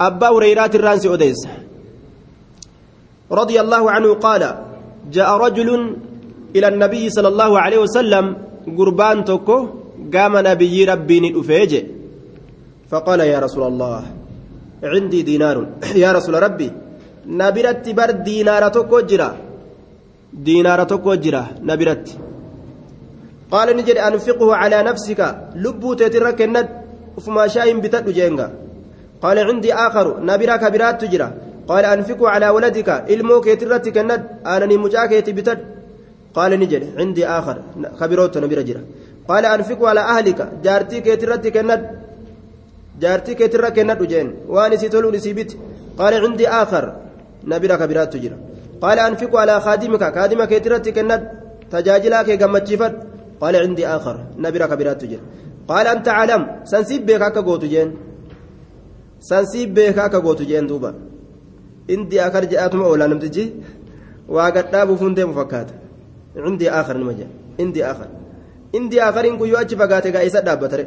[0.00, 1.40] أبا هريرة الرانسي أديس
[3.32, 4.42] رضي الله عنه قال
[5.10, 5.68] جاء رجل
[6.56, 8.24] إلى النبي صلى الله عليه وسلم
[8.78, 9.56] قربان توكو
[10.14, 11.80] قام نبي ربي الأفيجي
[12.90, 14.02] فقال يا رسول الله
[14.82, 15.56] عندي دينار.
[16.02, 16.70] يا رسول ربي
[17.26, 19.30] نبرت بر دينار تكوجرا
[20.32, 22.06] دينار تكوجرا نبرت
[23.52, 25.20] قال نجد أنفقه على نفسك.
[25.64, 26.68] لبو تترك الند
[27.24, 28.08] فما شاء بتد
[29.22, 31.28] قال عندي آخر نبرا كبرات تجرى
[31.70, 35.58] قال أنفقوا على ولدك إلمو كيترت كند أنا نمجاك يتبتد
[36.36, 37.56] قال نجري عندي آخر
[38.00, 38.82] خبروت نبرا جرى
[39.28, 41.82] قال أنفقوا على أهلك جارتي كيترت كند
[43.00, 44.28] جارتي كيترت كند وجين.
[44.48, 45.50] وأنا سيتولو نسيبت.
[45.98, 46.84] قال عندي آخر
[47.44, 48.36] نبرا كبرات تجرى
[48.82, 51.22] قال أنفقوا على خادمك خادمك كيترت كند
[51.72, 52.94] تجاجلك يغمتشفت
[53.40, 55.20] قال عندي آخر نبرا كبرات تجرى
[55.68, 57.88] قال أنت عالم سنسيب بك أكا جين.
[59.20, 61.11] سنسيب بك أكا جين دوبا.
[61.89, 63.53] عندي آخر جاءتما أولا نمتجي
[64.29, 65.67] وقد دابو فندي مفكات
[66.37, 67.27] عندي آخر نمجا
[67.59, 68.07] عندي آخر
[68.75, 70.85] عندي آخر إنكو يؤجي فقاتي قائسة دابتري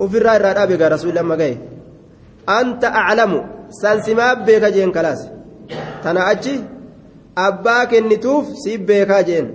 [0.00, 1.58] وفي الرأي الرأي قال رسول الله مقاي
[2.48, 3.32] أنت أعلم
[3.70, 5.28] سنسماب بك جين كلاس
[6.04, 6.60] تنا أجي
[7.38, 9.46] أباك النتوف سيب بك جين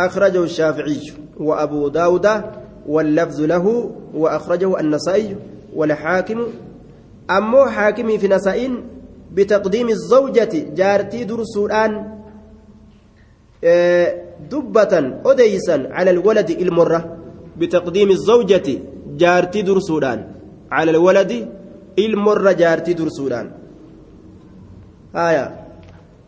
[0.00, 1.00] أخرجه الشافعي
[1.40, 2.26] وأبو داود
[2.86, 5.36] واللفظ له وأخرجه النسائي
[5.74, 6.46] والحاكم
[7.30, 8.82] أمو حاكمي في نسائين
[9.35, 11.91] بتقديم الزوجة جارتي درسودان
[14.51, 14.93] دبة
[15.25, 17.17] أديسا على الولد المرة
[17.57, 18.67] بتقديم الزوجة
[19.21, 20.19] جارتي درسودان
[20.71, 21.31] على الولد
[21.99, 23.51] المرة جارتي درسودان.
[25.15, 25.45] آية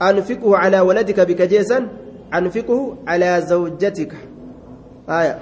[0.02, 1.88] أنفقه على ولدك بكجيسا
[2.34, 4.14] أنفقه على زوجتك.
[5.10, 5.40] آية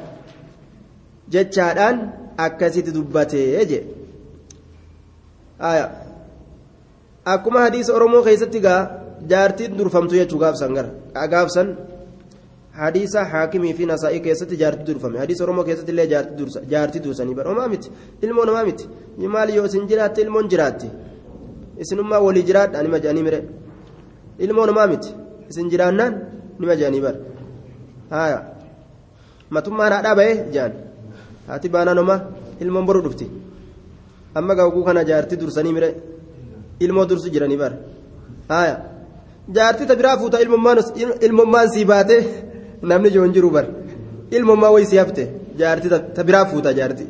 [1.30, 1.98] jechaadhaan
[2.38, 3.80] akkasitti dubbatee je
[7.34, 8.82] akkuma hadiisa oromoo keessatti gaa
[9.32, 11.68] jaartiin durfamtu jechuu gaafsan gara gaafsan
[12.82, 16.08] hadiisa haakimii fi nasaa'ii keessatti jaartii durfame hadiisa oromoo keessatti illee
[16.74, 18.90] jaartii dursanii bara homaa miti ilmoo namaa miti
[19.36, 20.92] maal yoo isin jiraatte ilmoon jiraatti
[21.86, 23.40] isinummaa walii jiraadha nima jedhanii mire
[24.46, 25.12] ilmoo namaa miti
[25.50, 26.16] isin jiraannaan
[26.60, 27.18] nima jedhanii bara
[28.14, 28.40] haya
[29.58, 30.74] matummaan haadhaa bahee jaan
[31.50, 32.22] haati baanaan
[32.64, 33.32] ilmoon boru dhufti
[34.42, 35.90] amma gaaguu kana jaartii dursanii mire
[36.84, 37.78] ilmoo dursu jiranii bara
[38.54, 38.76] haya
[39.56, 40.38] jaartii ta biraa fuuta
[41.28, 42.16] ilmommaan sii baate
[42.90, 43.68] namni joon jiru bara
[44.38, 45.24] ilmommaa wayi sii hafte
[45.60, 47.08] jaartii ta biraa fuuta jaartii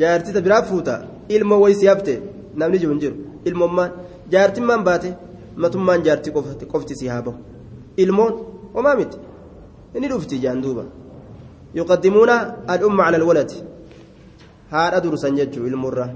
[0.00, 0.94] jaartii ta biraa fuuta
[1.28, 2.14] ilmoo wayi sii hafte
[2.60, 3.16] namni joon jiru
[3.48, 3.90] ilmommaan
[4.32, 5.10] jaartimmaan baate
[5.62, 6.32] matummaan jaartii
[6.72, 7.38] qofti sii haa bahu
[8.02, 8.32] ilmoon
[8.74, 9.16] homaa miti
[9.94, 10.84] inni dhufti jaan duuba
[11.80, 12.30] يقدمون
[12.74, 13.50] الأم على الولد
[14.70, 16.06] هذا درسا يجو المرة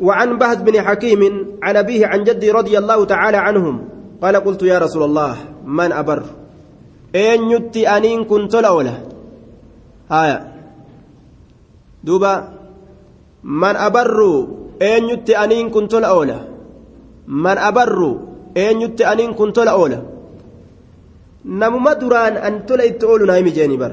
[0.00, 1.20] وعن بهز بن حكيم
[1.62, 3.88] عن أبيه عن جدي رضي الله تعالى عنهم
[4.22, 6.22] قال قلت يا رسول الله من أبر؟
[7.14, 8.94] أين يتي أنين كنت الأولى
[10.12, 10.52] آية
[12.04, 12.48] دوبا
[13.44, 14.46] من أبر؟
[14.82, 16.38] أين يتي أنين كنت الأولى
[17.28, 18.18] من أبر؟
[18.56, 20.02] أين يتي أنين كنت الأولى
[21.48, 23.92] namuma duraan an tola itti oolu naa himi jeeni bar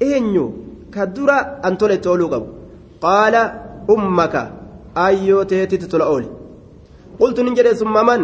[0.00, 0.44] eenyu
[0.90, 2.08] ka dura an tola itti
[3.88, 4.42] ummaka
[4.94, 6.28] ayyoo teetitti tola ooli.
[7.18, 8.22] Qultu nin jedhe summa man?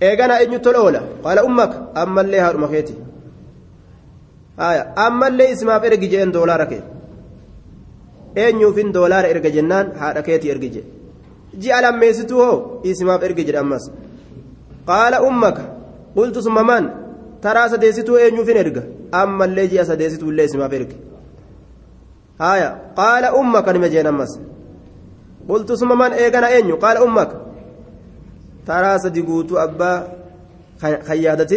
[0.00, 1.00] Eeganaa eenyu tola oola?
[1.24, 2.94] Qaala ummaka ammallee haadhuma keeti.
[5.06, 6.82] Ammallee ismaaf ergi jeen doolaara kee.
[8.36, 10.84] Eenyuufin doolaara erga jennaan haadha keeti ergi jee.
[11.62, 12.80] Ji'a lammeessituu hoo?
[12.90, 13.90] Ismaaf ergi jedhe ammas.
[14.86, 15.64] Qaala ummaka
[16.16, 16.84] qultu summa man?
[17.40, 18.82] Taraa sadeessituu eenyuufin erga?
[19.22, 20.96] Ammallee ji'a sadeessituullee ismaaf ergi.
[22.41, 24.39] هايا قال أمك أنا مجينا مس
[25.49, 27.31] قلت ثم من إيجانا أين قال أمك
[28.67, 30.07] ترى سديقوتو أبا
[30.81, 31.53] خيادة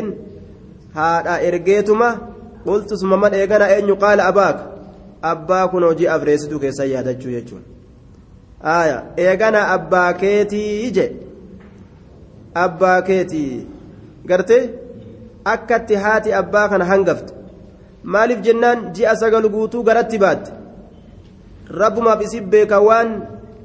[0.94, 2.18] هذا إرجيتما
[2.66, 4.58] قلت ثم من إيجانا أين قال أباك
[5.24, 7.62] أبا كنو جي أفريستو كي سيادة يجون
[8.64, 11.10] آية إيجانا أبا كيتي يجي
[12.56, 13.66] أبا كيتي
[14.26, 14.70] gartee
[15.44, 17.34] akkatti haati abbaa kana hangafte
[18.14, 20.50] maaliif jennaan ji'a sagal guutuu garatti baatte
[21.69, 23.09] rabbumaaf isi beeka waan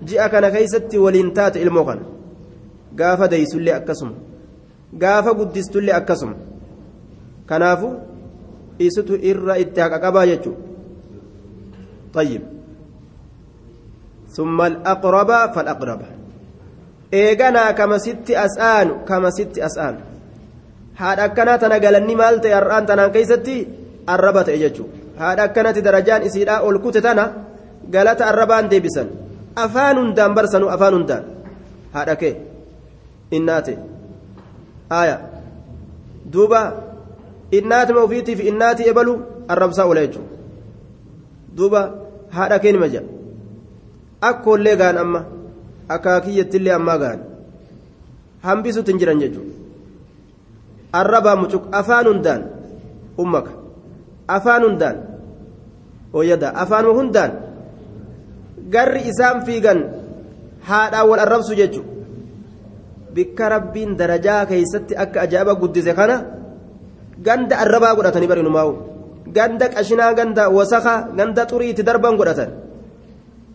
[0.05, 2.03] ji'a kana keeysatti waliin taate ilmoo kana
[2.95, 4.15] gaafa deeysullee akkasuma
[4.99, 6.35] gaafa guddistullee akkasuma
[7.47, 7.89] kanaafu
[8.79, 10.57] isitu irra itti haqa qabaa jechuu
[12.13, 12.43] طيب
[14.37, 16.01] ثم الأقرب فالأقرب
[17.15, 19.97] إيغانا كما ست أسآن كما ست أسآن
[21.01, 23.55] haadha akkanaa tana galanni maal ta'e har'aan tanaan keessatti
[24.15, 27.25] arraba ta'e jechuudha haadha akkanatti darajaan isiidhaa ol kute tana
[27.91, 29.09] galata arrabaan deebisan.
[29.57, 31.25] Afaan hundaan barsanuu afaan hundaan.
[31.93, 32.37] Haadha kee.
[33.31, 33.79] Innaate.
[34.91, 35.21] Haaya
[36.33, 36.61] duuba.
[37.53, 39.15] Innaatuma ofiitiif innaatii ebalu
[39.49, 40.37] arrabsaa oola jechuudha
[41.57, 41.81] duuba.
[42.31, 43.09] Haadha kee nima jedha
[44.21, 45.25] akkoollee gaan amma.
[45.89, 47.21] Akaakiyyattillee ammaa gaan.
[48.43, 49.53] Hambisuutti hin jiran jechuudha.
[50.93, 52.43] arrabaa mucuk afaan hundaan.
[53.19, 53.51] Ummaka.
[54.29, 54.97] Afaan hundaan.
[56.13, 57.33] Ooyyada afaanuma hundaan
[58.75, 59.79] garri isaan fiigan
[60.69, 61.91] haadhaan wal arrabsu jechuudha
[63.15, 66.17] bikka rabbiin darajaa keeysatti akka ajaa'iba guddise kana
[67.27, 68.73] ganda arrabaa godhatanii barinumaa'u
[69.37, 72.51] ganda qashinaa ganda wasaka ganda xurii itti darban godhatan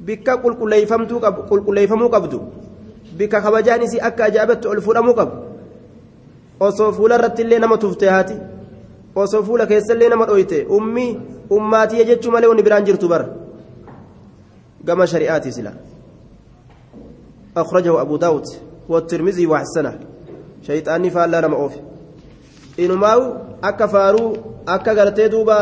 [0.08, 2.38] bikka qulqulleeffamuu qabdu
[3.18, 5.34] bikka kabajaan isii akka ajaa'ibatti ol fuudhamuu qabu
[6.68, 8.36] osoo fuula irratti illee nama tuftee haati
[9.24, 11.12] osoo fuula keessallee nama dhoyte ummii
[11.58, 13.26] ummaatiyya jechuu malee wanni biraan jirtu bara
[14.88, 15.74] gama shari'aati sila
[17.58, 18.46] أخرجه أبو داود
[18.90, 20.00] والترمذي وحسنه
[20.68, 21.82] شيطاني فالا نما أوفي
[22.80, 23.22] إنماو
[23.64, 25.58] أكا فارو أكا غرتي دوبا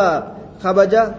[0.63, 1.15] خبجا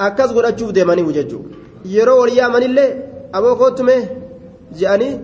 [0.00, 1.40] أكاس قد أشوف ديماني وججو.
[1.84, 2.86] يرو وليا من اللي
[3.34, 3.96] أبو كوتمي
[4.78, 5.20] جاني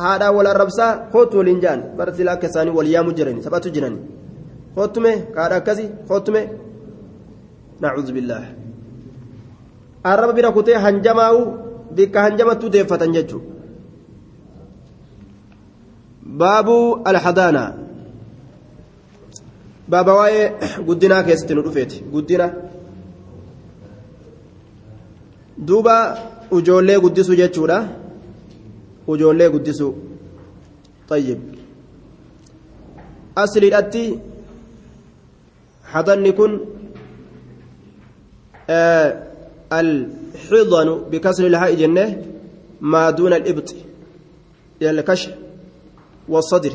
[0.00, 4.00] هذا ولا ربسا كوت ولنجان برسلا كساني وليا مجرني سباتو جناني.
[4.74, 6.42] كوتمي كارا كزي كوتمي
[7.80, 8.08] نعوذ
[10.03, 11.37] بالله الرب بنا كتي هنجماو
[11.95, 13.39] بك هنجمتو ديفتن ججو
[16.39, 16.67] باب
[17.07, 17.65] الحضانة
[19.91, 20.47] باب واي
[20.87, 22.47] قدنا كيست ندفت قدنا
[25.57, 25.97] دوبا
[26.51, 27.77] ujoollee guddisuu jechuudha
[29.07, 29.93] ujoollee guddisuu
[31.09, 31.39] طيب
[33.35, 34.19] asliidhatti
[35.93, 36.51] hadanni kun
[39.80, 42.22] الحضن بكسر الهاء جنة
[42.80, 43.74] ما دون الإبط.
[44.82, 45.34] إلى الكشف
[46.28, 46.72] والصدر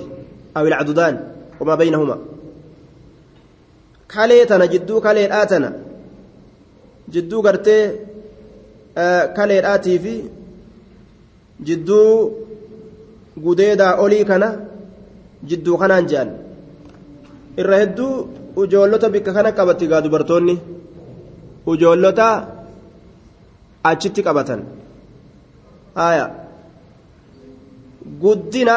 [0.57, 1.15] أو العضدان
[1.59, 2.17] وما بينهما.
[4.09, 5.69] كاليتنا جدو كاليتنا.
[7.09, 7.91] جدو قرتي
[8.97, 10.23] آه كاليتاتي في.
[11.61, 12.31] جدو
[13.45, 14.65] قديدا أولي كان
[15.47, 16.29] جدو كانان جان.
[17.57, 18.27] irra hedduu
[18.61, 20.55] ujoollota bikka kana qabatti gaa dubartoonni
[21.71, 22.27] ujoollota
[23.83, 24.61] achitti qabatan.
[25.95, 26.31] Haya
[28.21, 28.75] guddina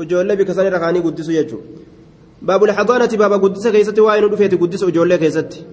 [0.00, 2.74] ijoollee bika san irra kaanii guddisu jechuudha.
[2.78, 5.64] Xadaanati baaba guddisa keessatti waa inni dhufeeti guddisa ijoollee keessatti.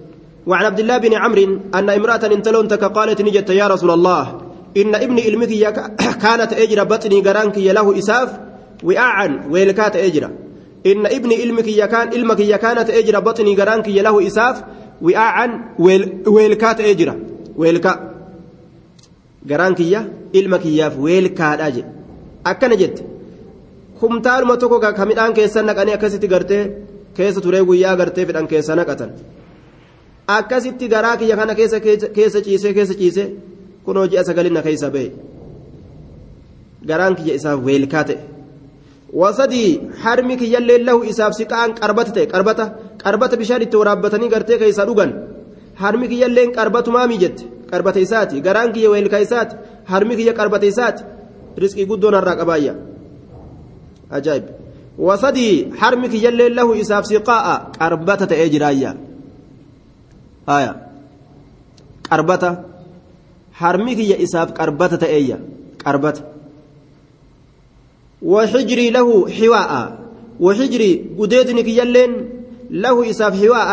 [0.46, 4.40] وعن عبد الله بن عمرو أن امرأة انتلون قالت نجت يا رسول الله
[4.76, 5.48] إن ابن علمك
[6.22, 8.30] كانت أجرى بطني قرانك له إساف
[8.84, 10.30] وأعن ويلكات أجرى
[10.86, 14.64] إن ابن علمك كان علمك كانت أجرى بطني قرانك له إساف
[15.02, 15.50] وأعن
[16.26, 17.14] ويلكات أجرى
[19.50, 19.80] ويلكا قرانك
[20.34, 21.84] علمك ياف ويلكات أجرى
[22.46, 23.04] أكن جت
[24.00, 26.62] kumtaaluma tokko ka midhaan keessa naqanii akkasitti gartee
[27.16, 29.10] keessa turee guyyaa gartee fedhan keessa naqatan
[30.28, 31.80] akkasitti garaa kiyya kana keessa
[32.16, 33.26] keessa ciisee keessa ciisee
[33.84, 35.08] kunoo ji'a sagalinna keessa ba'e
[36.88, 38.18] garaan kiyya isaaf weelkaa ta'e
[39.20, 39.70] wasadii
[40.04, 42.64] harmi kiyyallee lahu isaaf siqaan qarbata ta'e qarbata
[43.04, 45.10] qarbata bishaan itti waraabbatanii gartee keessa dhugan
[45.82, 51.02] harmi kiyyalleen qarbatumaamii jette qarbata isaati garaan kiyya weelkaa isaati harmi kiyya qarbata isaati
[51.56, 52.74] riskii guddoon harraa qabaayya.
[54.10, 54.44] ajaa'ib
[54.98, 58.94] wasadii harmi kiyyallee lahu isaaf siqaa'a qarbata ta'ee jiraayya
[60.46, 60.72] haya
[62.08, 62.50] qarbata
[63.52, 65.38] harmi kiyya isaaf qarbata ta'eeyya
[65.84, 66.34] qarbata
[68.24, 69.72] وحجري له حواء
[70.40, 72.12] وحجري قديدني كيالين
[72.70, 73.68] له إساف حواء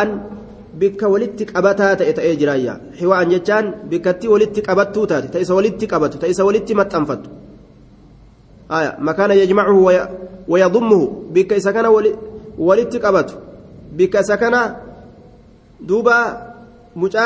[0.79, 6.39] بك ولدتك أبتا تأتي جرايا حواء جتان بكتي ولدتك أبتو تاتي تأيس ولدتك أبتو تأيس
[6.39, 7.29] ولدتك متأنفتو
[8.71, 9.97] آية مكان يجمعه وي...
[10.47, 11.01] ويضمه
[11.35, 11.85] بك سكن.
[12.57, 13.35] ولدت قبته
[13.97, 14.55] بك سكن
[15.81, 16.17] دوبا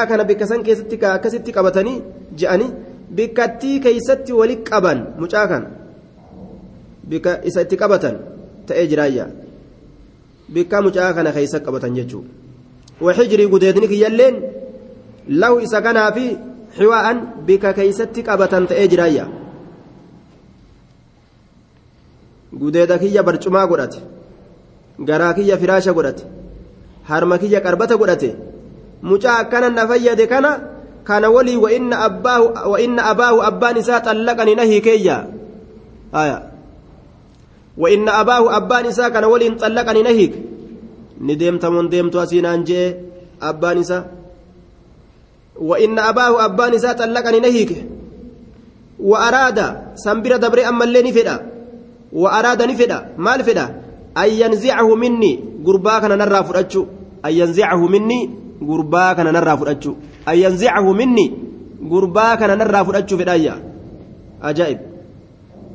[0.09, 2.01] kana bikka san keessatti akkasitti qabatanii
[2.37, 2.69] je'anii
[3.17, 5.67] bikkattii keeysatti wali qaban mucaa kana
[7.09, 8.15] bikka isa itti qabatan
[8.67, 9.25] ta'ee jiraayya
[10.53, 12.44] bikka mucaa kana keeysa qabatan jechuudha
[15.81, 16.25] kanaa fi
[16.77, 19.25] xiwaa'an bikka keeysatti qabatan ta'ee jiraayya
[22.53, 23.99] gudeeda kiyya barcumaa godhate
[24.99, 26.23] garaa kiyya firaasha godhate
[27.09, 28.29] harma kiyya qarbata godhate
[29.03, 30.51] mucaa akkana na fayyade kana
[31.03, 35.17] kana walii wa'inna abbaahu wa'inna abaahu abbaan isaa xallaqani na hiikeeyya
[36.13, 36.37] aya
[37.77, 40.54] wa'inna abaahu abbaan isaa kana waliin xallaqani na hiike
[41.20, 42.86] ni deemtamoon deemtu asiinaan jee
[43.40, 44.02] abbaan isaa
[45.68, 47.78] wa'inna abaahu abbaan isaa xallaqani na hiike
[49.10, 49.66] wa araada
[50.04, 51.36] sanbira dabre ammallee ni fedha
[52.12, 53.66] وأراد نفدا مال فدا
[54.18, 55.32] أن ينزعه مني
[55.66, 56.82] قربا كان نرى فرأتشو
[57.26, 58.20] أن ينزعه مني
[58.68, 59.92] قربا كان نرى فرأتشو
[60.28, 61.26] أن ينزعه مني
[61.90, 63.54] قربا كان نرى فرأتشو فدايا
[64.42, 64.78] أجائب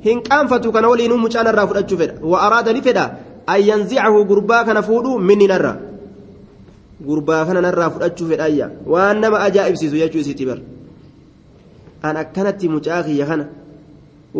[0.05, 3.05] هن كان فتو كان ولي نوم كان نرى فرأتشو فدا وأراد نفدا
[3.52, 5.72] an yanzicahu gurbaa kana fuudhu minni narra.
[7.06, 10.58] Gurbaa kana narraa fudhachuu fedhaayya waan nama ajaa'ibsiisu jechuu isitti bar
[12.06, 13.44] an akkanatti mucaa kiyya kana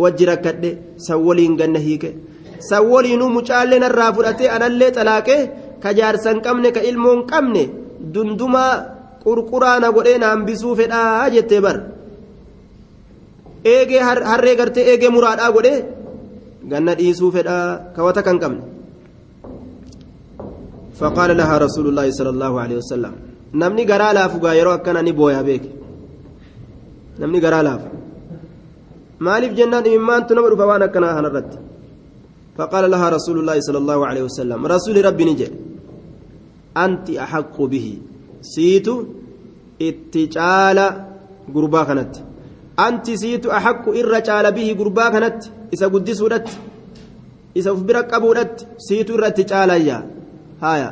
[0.01, 0.71] wajji rakkadhe
[1.07, 2.11] san waliin ganna hiike.
[2.69, 5.41] San waliinuu mucaallee narraa fudhatee anallee xalaaqee
[5.83, 7.63] ka jaarsan qabne ka ilmoon qabne
[8.15, 8.73] dundumaa
[9.25, 11.77] qurquraana godhee na hambisuu fedhaa jettee bar
[13.73, 15.79] eegee harree gartee eegee muraadhaa godhee
[16.71, 18.80] ganna dhiisuu fedhaa kawata kan qabne.
[21.01, 23.13] فقال لها رسول الله صلى الله عليه وسلم
[23.61, 25.65] نمني غرا لافو غايرو أكنا ني بويا بيك.
[27.21, 27.89] نمني غرا لافو
[29.27, 31.51] مالف جنان إمان تنمر فوانا كنا هنرد.
[32.57, 35.49] فقال لها رسول الله صلى الله عليه وسلم رسول ربي نجي.
[36.85, 37.87] أنت أحق به.
[38.55, 38.89] سيت
[39.89, 40.79] اتجال
[41.55, 42.15] قربا كانت
[42.87, 45.39] أنت سيت أحق إرجال به قربا كانت
[45.75, 46.49] إذا قدس ودت
[47.57, 48.57] إذا فبرك أبو ودت
[48.89, 49.99] سيت إرجال يا
[50.61, 50.89] haya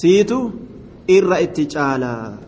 [0.00, 0.38] siitu
[1.16, 2.38] irra itti caalaa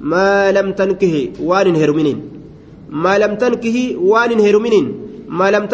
[0.00, 2.20] maalamtan kihi tankihi waan hin heruminiin
[2.90, 4.86] maa lam tankihi waan hin heruminin.
[5.28, 5.68] Maa lam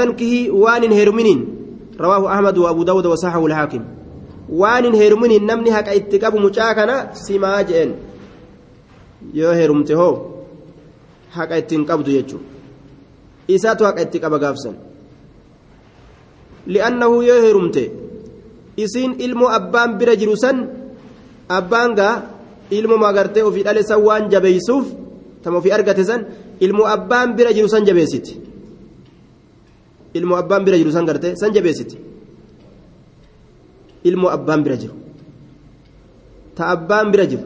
[0.63, 1.41] waan hin heruminiin
[1.99, 3.83] rawaahu ahmad wa abu daawud wa saxahu lhaakim
[4.49, 7.95] waan hin heruminiin namni haqa itti qabu mucaa kana simaa jeen.
[9.33, 10.45] Yoo herumte hoo
[11.31, 12.41] haqa ittiin qabdu jechuu
[13.49, 14.77] isaatu haqa itti qaba gaafsan.
[16.67, 17.91] Li'annahu yoo herumte
[18.85, 20.57] isiin ilmoo abbaan bira jiru san
[21.59, 22.15] abbaan gaa
[22.71, 24.87] ilmoo magartee ofii dhale san waan jabeeysuuf
[25.43, 26.21] tama ofii argate san
[26.65, 28.33] ilmoo abbaan bira jiru san jabeessiti
[30.19, 31.97] ilmoo abbaan bira jiru san gartee san jabeessiti
[34.09, 34.95] ilmoo abbaan bira jiru.
[36.57, 37.45] Ta abbaan bira jiru.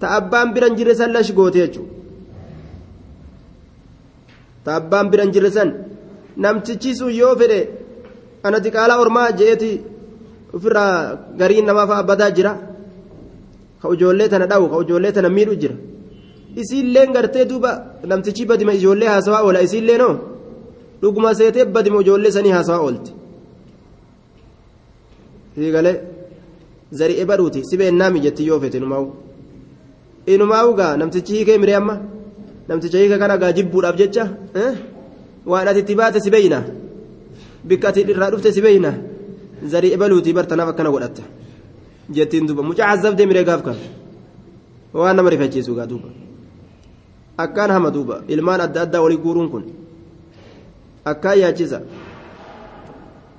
[0.00, 1.90] Ta abbaan bira hin jirre san lash goote jechuudha
[4.64, 5.68] ta abbaan bira hin jirre san
[6.42, 7.60] namtichi sun yoo fedhe
[8.46, 9.70] ana xiqqaalaa ormaa je'eeti
[10.54, 12.52] ofirraa gariin namaa fa'a badaa jira.
[13.80, 15.74] Ka ijoollee tana dhawu ka ijoollee tana miidhu jira.
[16.60, 17.70] Isiillee gartee duuba
[18.10, 20.14] namtichi badima ijoollee haasawaa oola isiillee noo?
[21.02, 23.12] Dhuguma seetee badima ijoollee sanii haasawaa oolti
[25.56, 25.96] hiigalee
[26.98, 29.06] zari'ee badhuuti si beennaami jetti yoo fete numaa'u
[30.34, 31.96] inumaa'u gaa namtichi hiikee miree amma?
[32.68, 34.24] Namticha hiika kana gaa jibbuudhaaf jecha?
[35.46, 36.58] Waan ati itti baate si beeyna
[37.68, 38.92] bikka ati irraa dhufte si beeyna
[39.72, 41.22] zari'ee baluutii bartanaaf akkana godhatta
[42.16, 43.76] jettiin duuba mucaa azabdee miree gaaf kan
[45.00, 46.08] waan nama rifachiisu gaa duuba
[47.44, 49.64] akkaan hama duuba ilmaan adda addaa walii guuruun kun
[51.12, 51.78] akkaan yaachisa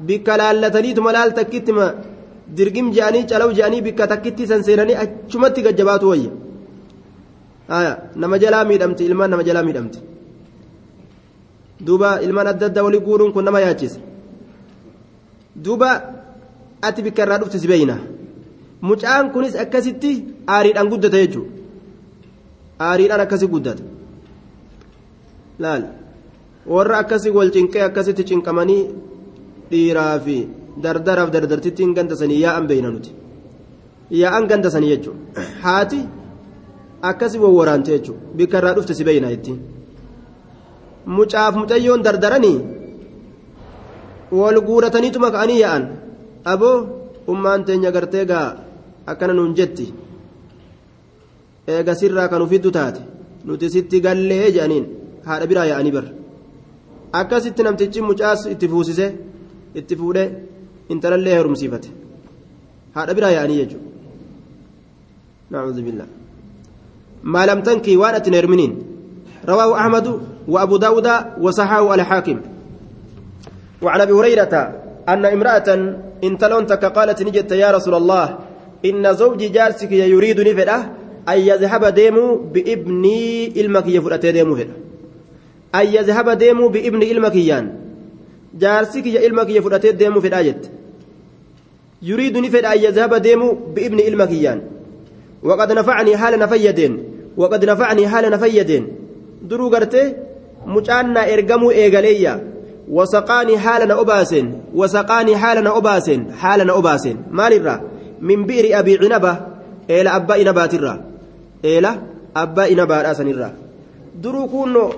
[0.07, 1.86] bikka laallataniituma laal takkittima
[2.57, 6.32] dirgim je'anii calaw je'anii bikka takkitti san seenanii achumatti gajjabaatu wayya
[8.21, 9.99] nama jalaa miidhamti ilmaan nama jalaa miidhamti
[11.88, 13.99] duuba ilmaan adda addaa walii guuruun kun nama yaachisa
[15.65, 15.89] duuba
[16.88, 17.95] ati bikka irraa dhufte si beeyna
[18.89, 20.11] mucaan kunis akkasitti
[20.55, 21.51] aariidhaan guddata jechuudha
[22.88, 23.84] aariidhaan akkasi guddata
[25.65, 25.84] laal
[26.75, 28.81] warra akkasi wal cinqee akkasitti cinqamanii
[29.71, 30.38] dhiiraa fi
[30.86, 33.11] dardaraaf dardartittiin ganda sanii yaa'an beeyna nuti
[34.21, 36.01] yaa'an ganda sanii jechuudha haati
[37.11, 39.59] akkasi wawwaraante jechuudha bikka irraa dhufte si beeyna ittiin
[41.17, 42.57] mucaaf mucayyoon dardaranii
[44.39, 45.84] wal guurataniituma ka'anii yaa'an
[46.53, 46.76] aboo
[47.32, 48.49] ummaan teenya gartee gaa
[49.11, 49.86] akkana nuun jetti
[51.74, 53.01] eega sirraa kan ufiddu taate
[53.46, 54.86] nuti sitti gallee jedhaniin
[55.26, 56.07] haadha biraa yaa'anii bar
[57.20, 59.07] akkasitti namtichi mucaas itti fuusise
[59.80, 60.28] itti fuudhee
[60.92, 61.88] intalallee heerumsiifate
[62.96, 63.88] haadha biraa yaa'anii jechuudha
[65.51, 66.07] نعوذ بالله
[67.22, 68.72] ما لم تنكي وانت نرمنين
[69.49, 70.07] رواه أحمد
[70.49, 71.09] وأبو داود
[71.40, 72.38] وصححه الحاكم
[73.82, 74.55] وعن أبي هريرة
[75.09, 75.68] أن امرأة
[76.24, 78.38] إن تلونتك قالت نجت يا رسول الله
[78.86, 80.78] إن زوجي جارسك يريد نفده
[81.30, 84.76] أن يذهب ديمو بإبني إلمك يفرأت ديمو فده
[85.76, 87.65] أن يذهب ديمو بابن إلمك يان.
[88.59, 90.61] جارسك يا إلمك يفرأت ديمو في الآية
[92.01, 94.61] يريد نفد أن يذهب ديمو بابن إلمك يان.
[95.43, 97.03] وقد نفعني حال نفيدين
[97.38, 98.88] وقد نفعني حال نفيدين.
[99.41, 100.13] درو قرتي
[100.65, 102.53] مجانا إرقمو إيغاليا.
[102.89, 107.17] وسقاني حالنا أباسن وسقاني حالنا أباسن حالنا أباسن.
[107.31, 107.81] مال الرّ
[108.21, 109.38] من بئر أبي عنبة
[109.89, 110.99] إلى أبا إنبات الرّ
[111.65, 111.91] إلى
[112.36, 113.51] أبا إنبات أسن الرّ
[114.15, 114.93] درو كونو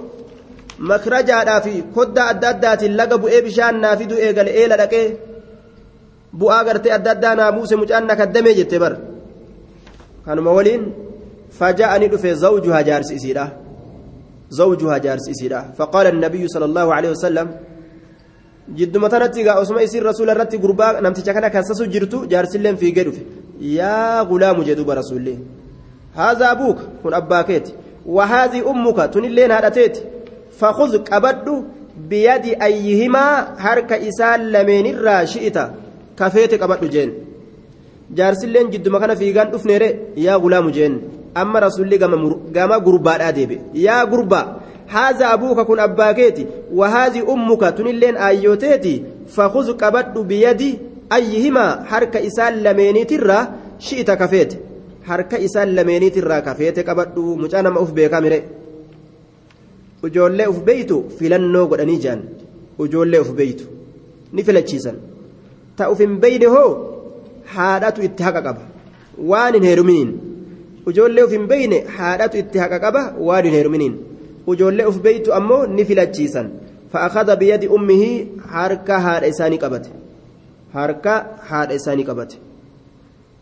[0.79, 5.17] مخرجا في كدا أدادات اللقب إيه بشان نافدو إيقال إيلا لكي
[6.33, 8.97] بؤا قرتي أدادا ناموس مجانا كدمي جتبر.
[10.25, 10.93] كانوا مولين
[11.59, 13.45] فجاءني دفي زوجها جارس إسيرا.
[14.49, 15.73] زوجها جارس إسيرا.
[15.77, 17.47] فقال النبي صلى الله عليه وسلم
[18.73, 23.21] jidduma tanatti egaa osuma isiin rasuula irratti gurbaa namticha kana kansasu jirtu jaarsilleen fiigee dhufe.
[23.61, 25.37] Yaa gulaamu jedhuuba rasuulli.
[26.15, 27.73] Haazaa abuuka kun abbaa keeti.
[28.05, 30.01] Wahaazii ummuka tunilleen haadhateeti
[30.59, 31.63] fakhuz qabadhu
[32.09, 35.69] biyadi ayyihimaa harka isaan lameenirraa shi'ita.
[36.15, 37.13] Kafeete qabadhu jeen.
[38.17, 41.01] Jaarsilleen jidduma kana fiigaan dhufneere yaa gulaamu jeen.
[41.35, 44.45] Amma rasuulli gama gurbaadhaa deebe yaa gurbaa
[44.87, 50.77] هذا أبوك كن أباكيتي وهذه أمك تنلين آيوتيتي فخذ قبض بيدي
[51.13, 53.47] أيهما حركة إسال لميني ترى
[53.79, 54.53] شئت كفيت
[55.03, 58.41] حركة إسال لميني ترى كفيت قبض مجانا ما أف بيكا مري
[60.05, 62.21] ujoollee uf beeytu filannoo godhanii jaan
[62.83, 63.65] ujoollee uf beeytu
[64.33, 64.97] ni filachiisan
[65.77, 66.69] ta uf hin beyne hoo
[67.53, 68.63] haadhatu itti haqa qaba
[69.31, 70.11] waan hin heeruminiin
[70.91, 73.95] ujoollee uf hin beyne haadhatu itti haqa qaba waan hin heeruminiin
[74.47, 76.47] ujoollee uf beeytu ammoo ni filachiisan.
[76.91, 79.89] Fa'aakada biyyadi ummihii harka haadha isaanii qabate.
[80.73, 81.13] Harka
[81.49, 82.37] haadha isaanii qabate.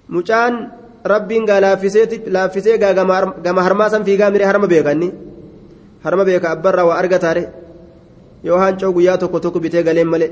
[0.09, 0.55] Mucaan
[1.11, 5.11] rabbiin gaa laaffisee gaa gama harmaa san fiigaa miree harma beekanni?
[6.03, 7.43] Harma beeka abbarraa waa argataare
[8.43, 10.31] yoo hancoo guyyaa tokko tokko bitee galeen malee?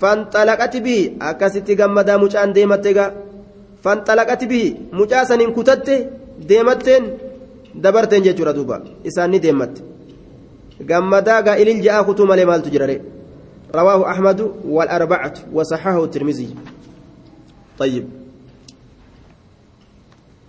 [0.00, 3.10] Fanxalaqati bihi akkasitti gammadaa mucaan deematte gaa?
[3.84, 5.94] Fanxalaqati bihi mucaa saniin kutatte
[6.48, 7.04] deematteen
[7.74, 8.82] dabarteen jechuudha duuba.
[9.04, 9.82] Isaan ni deematte
[10.80, 13.00] gammadaa gaa ilil ja'aa kutuu malee maaltu jirare
[13.74, 16.48] رواه أحمد والأربعة وصححه الترمذي
[17.78, 18.04] طيب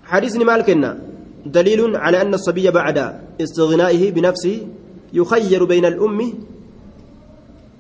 [0.04, 0.98] حديث مالكنا
[1.46, 2.98] دليل على أن الصبي بعد
[3.42, 4.68] استغنائه بنفسه
[5.14, 6.34] يخير بين الأم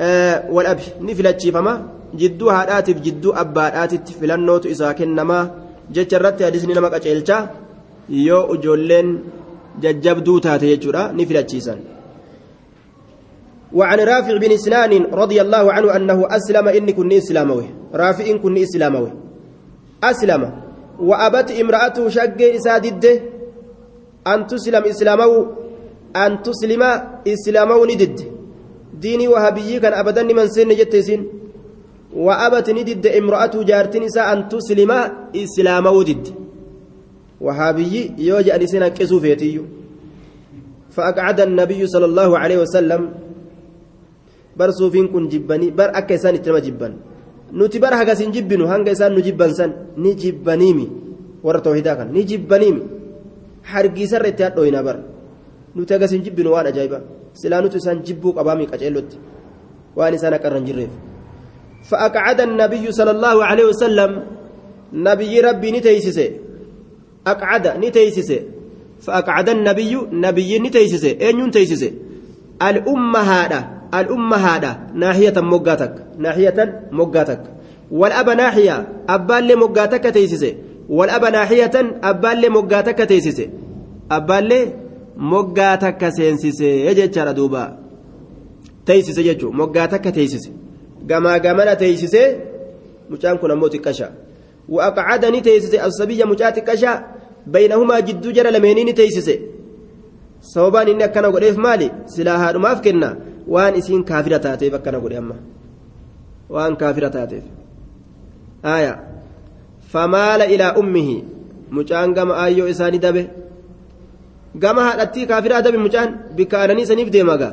[0.01, 1.73] آه والأب نفلت فما
[2.15, 5.51] جدو هاداتف جدو أباداتف فلنوت إذا كنما
[5.91, 6.95] جتشرت حديثني نمك
[8.11, 9.23] أجلتا يو أجولين
[9.81, 11.79] ججبدو تاتي يجورا نفلت
[13.73, 18.57] وعن رافع بن سنان رضي الله عنه أنه أسلم إن كن إسلاموي رافع إن كن
[18.57, 19.11] إسلاموي
[20.03, 20.51] أسلم.
[20.99, 23.21] وأبت امرأته شق إسادده
[24.27, 25.47] أن تسلم إسلامه
[26.15, 26.83] أن تسلم
[27.27, 28.17] إسلامه ندد.
[29.01, 31.21] ديني وهبيي كان أبدا من سن جتسين.
[32.15, 34.91] وأبت ندد امرأته جارتين أن تسلم
[35.35, 36.27] إسلامه ضد
[37.41, 39.63] وهابي يوجد أن كسو فيتيو
[40.95, 43.03] فأقعد النبي صلى الله عليه وسلم
[46.11, 46.93] isaan itti nama jibban
[47.55, 50.85] nuti bar hagas hin jibbinu hanga isaan nu jibban san ni jibbaniimi
[51.41, 52.81] warra tawhidaa kan ni jibbaniimi
[53.63, 54.97] hargiisarra itti hadhooyina bar
[55.75, 56.99] nuti hagas hin jibbinu waan ajaa'iba
[57.33, 59.17] silaa nuti isaan jibbuu qabaami qaceellotti
[59.97, 60.93] waan isaan akka irra hin jirreef
[61.81, 64.11] فأقعد النبي صلى الله عليه وسلم
[64.93, 65.69] نبي ربي
[67.25, 68.37] aqcada ni teeysise
[69.05, 71.93] faaqcada nabiyyu nabiyyiin ni teeysise eenyuun teeysise
[72.59, 73.59] al'ummahaadha
[73.99, 74.71] al'ummahaadha
[75.03, 76.69] naaxiyatan moggaa takka naaxiyatan
[76.99, 77.49] moggaa takka
[78.01, 78.75] wal'aba naaxiya
[79.15, 80.49] abbaallee moggaa takka teeysise
[80.97, 83.45] wal'aba naaxiyatan abbaallee moggaa takka teeysise
[84.17, 84.63] abbaallee
[85.33, 86.69] moggaa takka seensise
[86.99, 87.63] jechaadha duuba
[88.85, 90.49] teeysise jechuun moggaa takka teeysise
[91.09, 92.21] gamaa gamana teeysise
[93.09, 94.07] mucaan kun ammoo xiqqasha.
[94.69, 97.05] وأقعدني تيسس الصبي مشات كشا
[97.47, 99.29] بينهما جد جرى لمينين تيسس
[101.05, 103.15] akkana godheef maali silaa haadhumaaf kenna
[103.47, 105.35] waan isiin kaafira taateef akkana godhe amma
[106.49, 107.43] waan kaafira taateef
[108.63, 108.93] aya
[109.93, 111.23] famaala ilaa ummihi
[111.77, 113.23] mucaan gama aayyoo isaanii dabe
[114.63, 117.49] gama haadhattii kaafiraa dabe mucaan bikka aananii saniif deemaga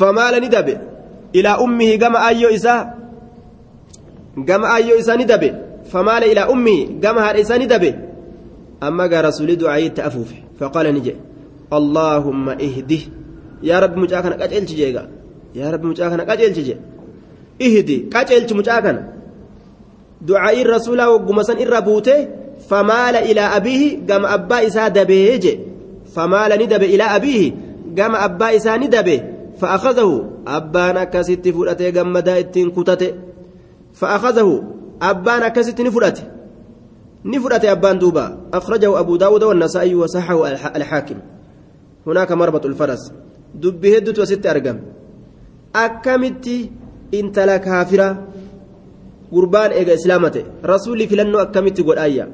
[0.00, 0.74] famaala ni dabe
[1.32, 2.80] ilaa ummihi gama aayyoo isaa
[4.44, 5.54] gama aayyoo isaa ni dabe
[5.92, 8.08] famaala ilaa ummihi gama haadha isaa ni dabe.
[8.82, 11.14] أما قال رسولي دعائي تأفوف فقال نجي
[11.72, 13.02] اللهم اهده
[13.62, 15.08] يا رب مجاكنا قجل تجيغا
[15.54, 16.76] يا رب مجاكنا قجل تجي
[17.62, 19.12] اهدي قجل مجاكنا
[20.22, 22.28] دعائي الرسول وقمسا إربوته
[22.68, 25.44] فمال إلى أبيه قام أبا إسا دبيج
[26.14, 27.52] فمال ندب إلى أبيه
[27.98, 29.08] قام أبا إسا ندب
[29.60, 33.12] فأخذه أبانا كست فرأته قام مدائتين كتته
[33.98, 34.48] فأخذه
[35.02, 36.24] أبانا كست فرأته
[37.24, 38.26] نفرت أبان دوبا.
[38.54, 40.38] أخرجه أبو داود والنسائي وصححه
[40.78, 41.18] الحاكم.
[42.06, 43.12] هناك مربط الفرس.
[43.54, 44.78] دبه هدت وست أرقم.
[45.76, 46.70] أكمتي
[47.14, 48.08] إنت لا كافرة.
[49.32, 50.44] قربان إيجا إسلامته.
[50.64, 52.28] رسولي في لنو أكمتي قول آية.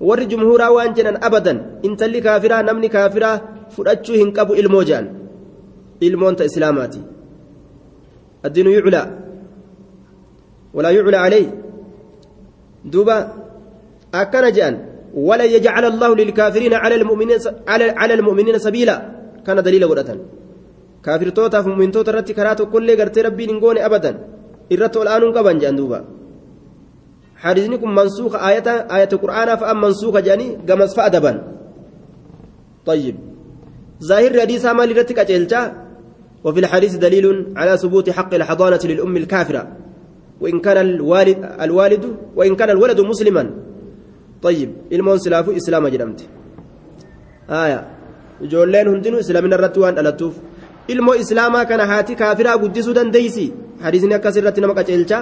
[0.00, 3.40] warri jumhuuraa waan jedhan abadan intalli kaafiraa namni kaafiraa
[3.74, 5.06] fudhachuu hin qabu ilmoo jedhan
[6.06, 7.00] ilmoonta islaamaati
[10.76, 11.46] walaa yuclaa caley
[12.92, 13.16] duuba
[14.12, 14.76] akkana jedhan
[15.14, 18.96] ولا يجعل الله للكافرين على المؤمنين على على المؤمنين سبيلا.
[19.46, 20.18] كان دليل ودتن
[21.04, 24.12] كافر توتا فمؤمن توتا رتي كراتو كل غرتي ربي نغوني ابدا.
[24.72, 26.04] الرت الآن قبن جندوبا
[27.42, 31.32] حديثني كن منسوخ آية آية القرآن فأم منسوخ جاني قمص فأدبا.
[32.86, 33.16] طيب.
[34.02, 35.60] ظاهر حديث ما لرتك أجلتا
[36.44, 39.62] وفي الحديث دليل على ثبوت حق الحضانة للأم الكافرة.
[40.41, 42.03] وإن كان الوالد الوالد
[42.35, 43.43] وإن كان الولد مسلما
[44.45, 46.19] طيب المون سلافو إسلام جرمت
[47.49, 47.79] آية
[48.43, 50.35] ijoolleen hundinuu islaamina irratti waan dhalattuuf
[50.93, 53.45] ilmoo islaamaa kana haati kaafiraa guddisuu dandeeysi
[53.83, 55.21] hadiisni akkas irratti nama qaceelchaa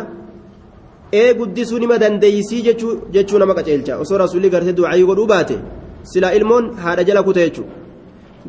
[1.22, 2.61] ee guddisuu nima dandeeysii
[3.16, 5.57] jechuu nama qaceelcha osoo rasuulli gartee du'aayii godhuu baate
[6.11, 7.68] silaa ilmoon haadha jala kuta jechuu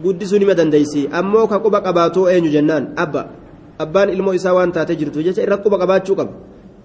[0.04, 3.22] guddisuu nima dandeeysii ammoo ka quba qabaatoo eenyu jennaan abba
[3.84, 6.32] abbaan ilmoo isaa waan taatee jirtu jecha irra quba qabaachuu qaba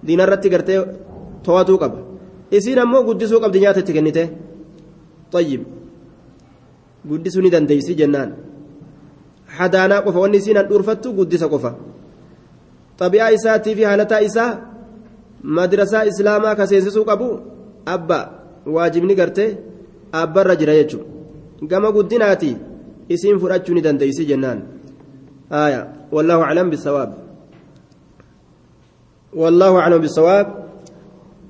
[0.07, 0.79] diinarratti gartee
[1.45, 1.97] to'atuu qaba
[2.57, 4.23] isiin ammoo guddisuu qabdi nyaata itti kennite
[5.35, 5.61] طيب
[7.09, 8.29] guddisuu ni dandeeysi jennaan
[9.57, 11.71] hadaanaa qofa wanni isiin han dhuurfattu guddisa qofa
[12.99, 14.51] xabi'aa isaatii fi haalataa isaa
[15.57, 17.27] madrasaa islaamaa ka seensisuu qabu
[17.95, 18.19] abba
[18.75, 19.49] waajibni gartee
[20.21, 21.07] abbarra jira jechuudha
[21.71, 22.51] gama guddinaati
[23.13, 24.59] isiin fudhachuu ni dandeeysi jennaan
[25.51, 25.81] آية
[26.11, 27.09] والله أعلم بالصواب
[29.35, 30.65] والله أعلم بالصواب.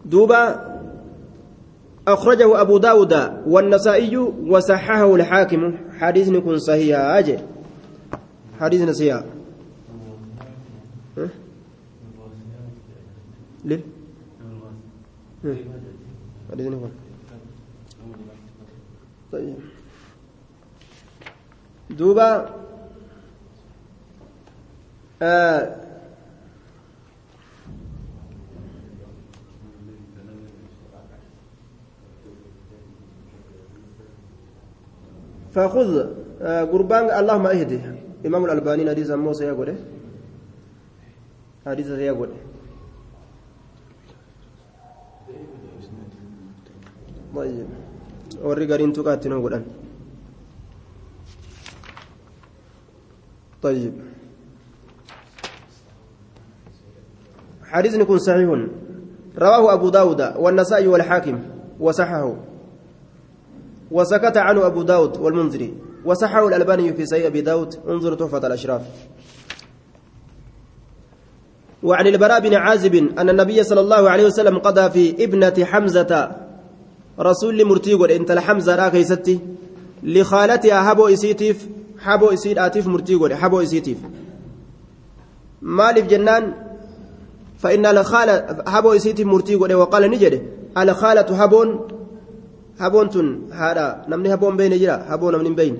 [0.05, 0.75] دوبا
[2.07, 3.13] أخرجه أبو داود
[3.47, 5.77] والنسائي وصححه الحاكم.
[5.99, 6.99] حديث نكون صحيح.
[6.99, 7.39] أجل
[8.59, 9.25] حديث نسيا
[13.65, 13.81] ليه؟
[16.51, 16.91] حديث نكون.
[19.31, 19.55] طيب.
[21.89, 22.49] دوبا
[25.21, 25.84] آه
[35.55, 35.91] فخذ
[36.71, 37.79] قربان اللهم اهدي
[38.25, 39.69] إمام الألباني حديث موسى يقول
[41.65, 42.29] حديث يقول
[47.35, 47.67] طيب.
[48.43, 49.65] وري قرين تقاتنا قران
[53.61, 53.93] طيب.
[57.63, 58.49] حديث يكون صحيح.
[59.37, 61.39] رواه أبو داود والنسائي والحاكم
[61.79, 62.35] وصححه.
[63.91, 65.73] وسكت عنه أبو داود والمنذري.
[66.05, 67.75] وصححه الألباني في سيء أبي داود.
[67.87, 68.81] انظر تحفة الأشراف.
[71.83, 76.31] وعن البراء بن عازب أن النبي صلى الله عليه وسلم قضى في ابنة حمزة
[77.19, 78.11] رسول مرتيق.
[78.11, 79.39] انت الحمزة لا كيستي
[80.03, 81.67] لخالتها هبو إسيتيف.
[81.99, 83.33] حبو إسيد آتيف مرتيق.
[83.33, 83.97] حبو إسيتيف.
[85.61, 86.53] مالف جنان.
[87.57, 88.33] فإن الخالة
[88.67, 89.77] هبو إسيتيف مرتيق.
[89.79, 90.47] وقال نجد.
[90.77, 91.87] الخالة هبون.
[92.81, 93.27] Haboon tun
[93.59, 95.79] haadha namni haboon beeyne jira haboo namni hin beeyne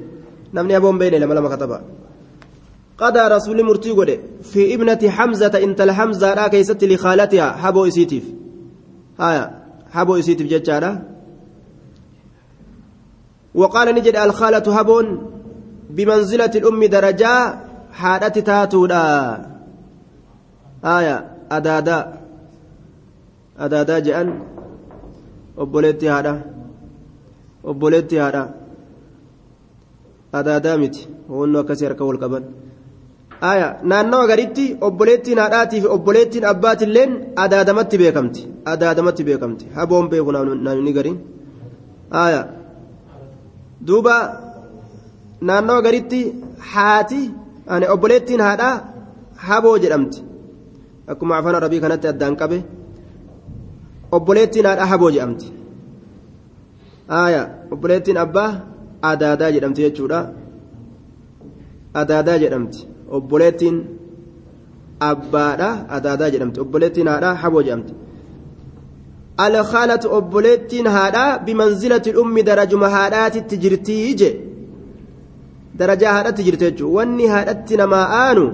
[0.53, 1.77] namni haboon beeyne lama lama kataba
[3.01, 4.15] qadaa rasuulli murtii godhe
[4.51, 8.25] fi ibnati hamzata intala hamzaadhaa keeysatti likhaalatihaa haboo isiitiif
[9.23, 9.43] haya
[9.97, 10.93] haboo isiitiif jechaadha
[13.61, 15.07] وقال نجد الخالة هبون
[15.89, 17.33] بمنزلة الأم درجة
[17.91, 19.05] حادة تاتودا
[20.83, 21.17] آية
[21.51, 21.99] أدادا
[23.59, 24.29] أدادا جأن
[25.57, 26.33] obboleetti haadha
[27.70, 28.43] obboleetti haadha.
[30.39, 31.01] Adaadaa miti.
[31.30, 32.43] Hoonnoo akkasii harka wal qaban.
[33.91, 37.11] Naannawa gaditti obboleettiin haadhaatii fi obboleettiin abbaatilleen
[37.43, 38.41] adaadamatti beekamti.
[38.74, 39.66] Adaadamatti beekamti.
[39.76, 41.20] Haboon beeku naannoni gariin
[43.88, 44.16] duuba
[45.41, 46.20] naannawa gaditti
[46.74, 47.20] haati
[47.95, 48.76] obboleettiin haadhaa
[49.36, 50.24] haboo jedhamti.
[51.07, 52.57] Akkuma afaan arabii kanatti addaan qabe
[54.11, 55.47] obboleettiin haadha haboo jedhamti
[57.08, 57.41] aya
[57.72, 58.51] obboleettiin abbaa
[59.01, 60.20] adaadaa jedhamti jechuudha
[62.01, 62.88] adaadaa jedhamti
[63.18, 63.78] obboleettiin
[65.12, 67.93] abbaadha adaadaa jedhamti obboleettiin haadha haboo jedhamti
[69.45, 74.30] alkhaalatu obboleettiin haadha bimanzilati ummi darajuma haadhaatitti jirtii je
[75.80, 78.45] darajaa haadhatti jirti jechuudha wanni haadhatti namaa aanu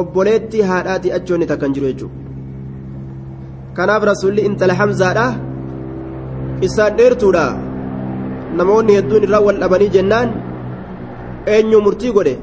[0.00, 2.16] obboleettii haadhaati achoonni takkan jiru jechuudha
[3.76, 5.26] kanaaf rasuulli intala hamzaadha
[6.68, 7.46] isaan dheertuudha.
[8.58, 10.34] Namoonni hedduun irraa wal dhabanii jennaan
[11.54, 12.34] eenyu murtii godhe?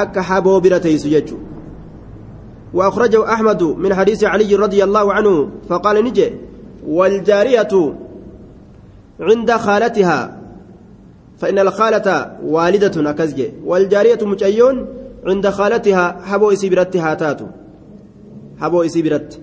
[0.00, 1.46] Akka haboo bira teessu jechuudha
[2.76, 6.32] وأخرجه أحمد من حديث علي رضي الله عنه فقال نجي
[6.86, 7.94] والجارية
[9.20, 10.38] عند خالتها
[11.38, 14.86] فإن الخالة والدة أكزجي والجارية مجيون
[15.26, 17.46] عند خالتها حبو إسيبرتها تاتو
[18.60, 19.40] حبو إسيبرت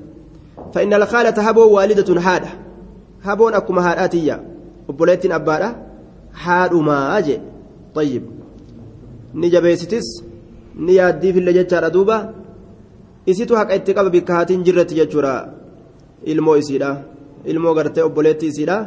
[0.73, 2.47] فإن الخالة حبو والدة هادة
[3.25, 4.39] haboon akkuma haadhaa haadhaatiyya
[4.87, 5.69] obboleettiin abbaadha.
[6.45, 7.41] Haadhumaa jee.
[7.95, 8.23] Tayyib.
[9.33, 10.07] Ni jabeessitis.
[10.75, 12.17] Ni yaaddiifillee jechaadha duuba.
[13.25, 15.33] Isitu haqa itti qaba bikka haatiin jirratti jechuudha.
[16.23, 16.91] Ilmoo isiidha.
[17.45, 18.77] Ilmoo gartee obboleettii isiidha.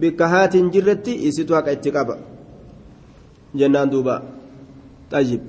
[0.00, 2.16] Bikka haatiin jirratti isitu haqa itti qaba.
[3.54, 4.22] Jennaan duuba.
[5.10, 5.42] Tayyib.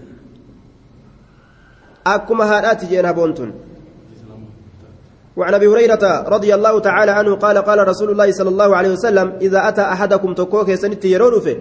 [2.05, 3.53] Akkuma haadhaa jeen haboon tun.
[5.37, 9.33] وعن ابي هريره رضي الله تعالى عنه قال قال رسول الله صلى الله عليه وسلم
[9.41, 11.57] اذا اتى احدكم تكوك سنت يرود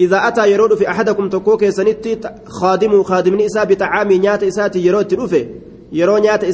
[0.00, 5.46] إذا أتى يرود في أحدكم تكوك سنت خادم خادم نساء بطعام نيات إساتي يرود تلوفه
[5.92, 6.44] يرو نيات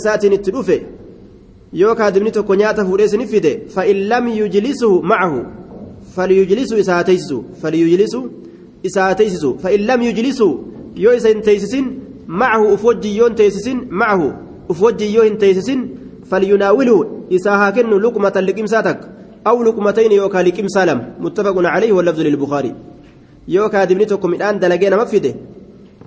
[5.02, 5.46] macahu
[6.16, 8.30] falyujlisu isa haa teeysisu falyujlisu
[8.82, 10.48] isa haa teeysisu fa'in lam yujlisu
[10.96, 11.86] yoo isa hin teeysisin
[12.26, 14.32] macahu uf wajjin yoo hin teeysisin macahu
[14.68, 15.80] uf wajjin yoo hin teeysisin
[16.32, 16.96] falyunaawilu
[17.36, 19.06] isa haa kennu luqmatan liqimsaa takka
[19.50, 22.74] aw luqmatayni yookaan liqimsaa lama muttafaqun calayhi wallafzu lilbukaarii
[23.54, 25.30] yoo kaadimni tokko midhaan dalagee nama fide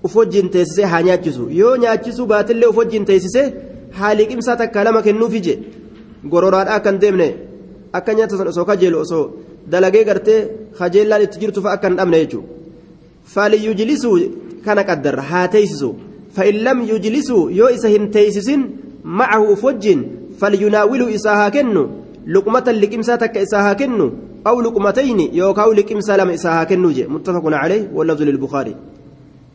[0.05, 3.47] uf wajjin teessisee haa nyaachisu yoo nyaachisuu baatillee uf wajjin teessisee
[3.99, 5.55] haali qimsaa takka lama kennuufi je
[6.31, 7.27] gororaadhaa akkan deemne
[7.97, 9.25] akka nyaata san osoo kajeelu osoo
[9.71, 10.39] dalagee gartee
[10.79, 12.47] kajeellaan itti jirtu fa akka hin dhabne jechuudha
[13.33, 14.17] faaliyyujlisuu
[14.65, 15.89] kana qaddarra haa teeysisu
[16.35, 18.61] fa'in lam yujlisuu yoo isa hin teeysisin
[19.19, 19.99] macahu uf wajjin
[20.39, 21.83] falyunaawilu isaa haa kennu
[22.35, 24.07] luqmatan liqimsaa takka isaa haa kennu
[24.49, 28.75] aw luqmatayni yookaan liqimsaa lama isaa haa kennu je muttafaqun calee wallafzu lilbukaarii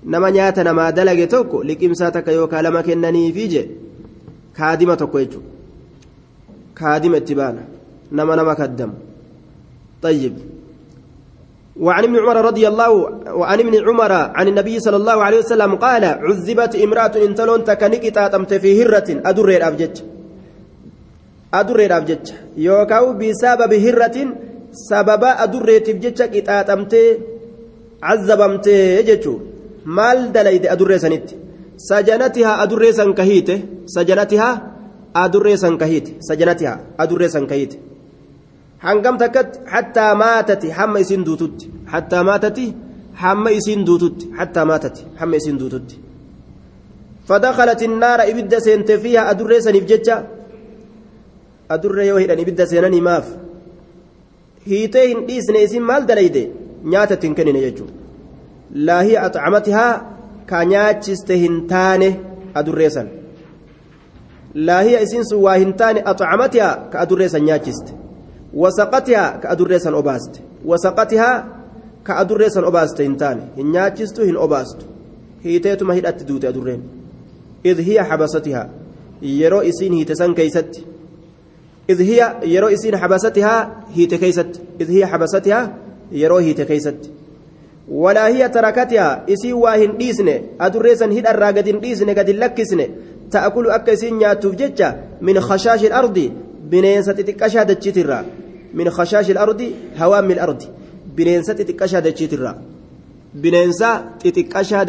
[0.05, 3.63] nama nyaata namaa dalage tokko liqimsaa takka yookaan lama kennaniifi je
[4.59, 5.49] kaadima tokko jechuudha
[6.81, 7.63] kaadima itti baana
[8.11, 8.97] nama nama kaddamu
[10.03, 10.35] طيب
[11.81, 12.91] وعن ابن عمر رضي الله
[13.41, 18.55] وعن ابن عمر عن النبي صلى الله عليه وسلم قال عذبت امرأة انتلون تكنك تاتمت
[18.55, 19.97] في هرة أدر الأبجج
[21.53, 22.35] adurreedhaaf jecha.
[22.67, 24.31] Yookaan bisababi hirratiin
[24.89, 27.09] sababa adurreetiif jecha qixaaxamtee
[28.07, 29.41] cazabamtee jechuun
[29.97, 31.41] maal dalayde adurreessanitti
[31.89, 33.55] sajanatihaa adurreessan kahiite.
[33.95, 34.55] Sajanatihaa
[35.15, 36.11] adurreessan kahiite.
[36.29, 37.79] Sajanatihaa adurreessan kahiite.
[38.79, 39.61] Hangam takkatti?
[39.67, 41.71] Hattaa maatati hamma isiin duututti.
[41.87, 42.75] Hattaa maatati
[43.13, 44.31] hamma isiin duututti.
[44.39, 46.01] Hattaa maatati hamma isiin duututti.
[47.29, 50.23] Fadakalat innaara ibidda seente fiihaa adurreessaniif jecha.
[51.77, 53.31] adurre yoo hidhan ibidda seenanii maaf?
[54.71, 56.43] Hiitee hin dhiisne isin maal dalayde
[56.95, 57.95] nyaata ittiin kennine jechuudha
[58.91, 59.95] laahii acamatihaa
[60.51, 62.11] ka nyaachiste hin taane
[62.63, 63.09] adurreessan
[64.55, 67.93] laahiya isiin sun waa hin taane acamatihaa ka adurreessan nyaachiste.
[68.55, 70.43] Wasaqatihaa ka adurreessan obaaste.
[70.67, 71.47] Wasaqatihaa
[72.03, 73.43] ka adurreessan obaaste hin taane.
[73.57, 74.87] Hin nyaachistu hin obaastu.
[75.45, 76.83] Hiiteetuma hidhatti duute adurreen.
[77.65, 78.69] Idh hiya
[79.23, 80.87] yeroo isiin hiite san keeysatti.
[81.99, 83.61] Hiya yeroo isiin xabasatihaa
[83.97, 85.69] hiite keeysatti id hiya xabasatihaa
[86.23, 87.11] yeroo hiite keeysatti
[88.03, 92.91] walaa hiya tarakatihaa isiin waa hin dhiisne adurreessan hidharraa gad hin dhiisne gad hin lakkisne
[93.31, 96.33] ta'akulu akka isiin nyaattuuf jecha min khashaashi ilardi
[96.71, 98.25] bineensa xixiqqashaa dachiitirraa
[98.75, 100.67] min khashaashi ilardi hawaammi ilardi
[101.17, 102.03] bineensa xixiqqashaa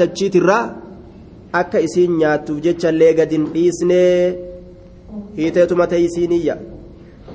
[0.02, 0.64] dachiitirraa
[1.54, 4.38] akka isiin nyaattuuf jechallee gad hin dhiisnee
[5.38, 6.56] hiiteetuma teeysiiniyya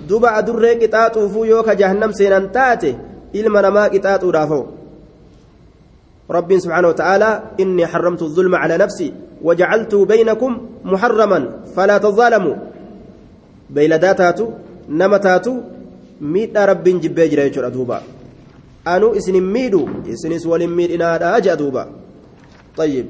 [0.08, 2.90] duba adurree qixaaxuufuu yoo ka jahannam seenan taate
[3.32, 4.64] ilma namaa qixaaxuudhaafoo
[6.30, 7.30] رب سبحانه وتعالى
[7.62, 9.12] إني حرمت الظلم على نفسي
[9.46, 10.50] وجعلته بينكم
[10.84, 11.40] محرما
[11.76, 12.54] فلا تظالموا
[14.88, 15.52] nama taatu
[16.20, 18.02] miidhaa rabbiin jibbee jira jechuudha duuba
[18.84, 19.80] anu isinin miidhu
[20.12, 21.84] isinis walin miidhinaadhaa jedha duuba
[22.76, 23.06] طيب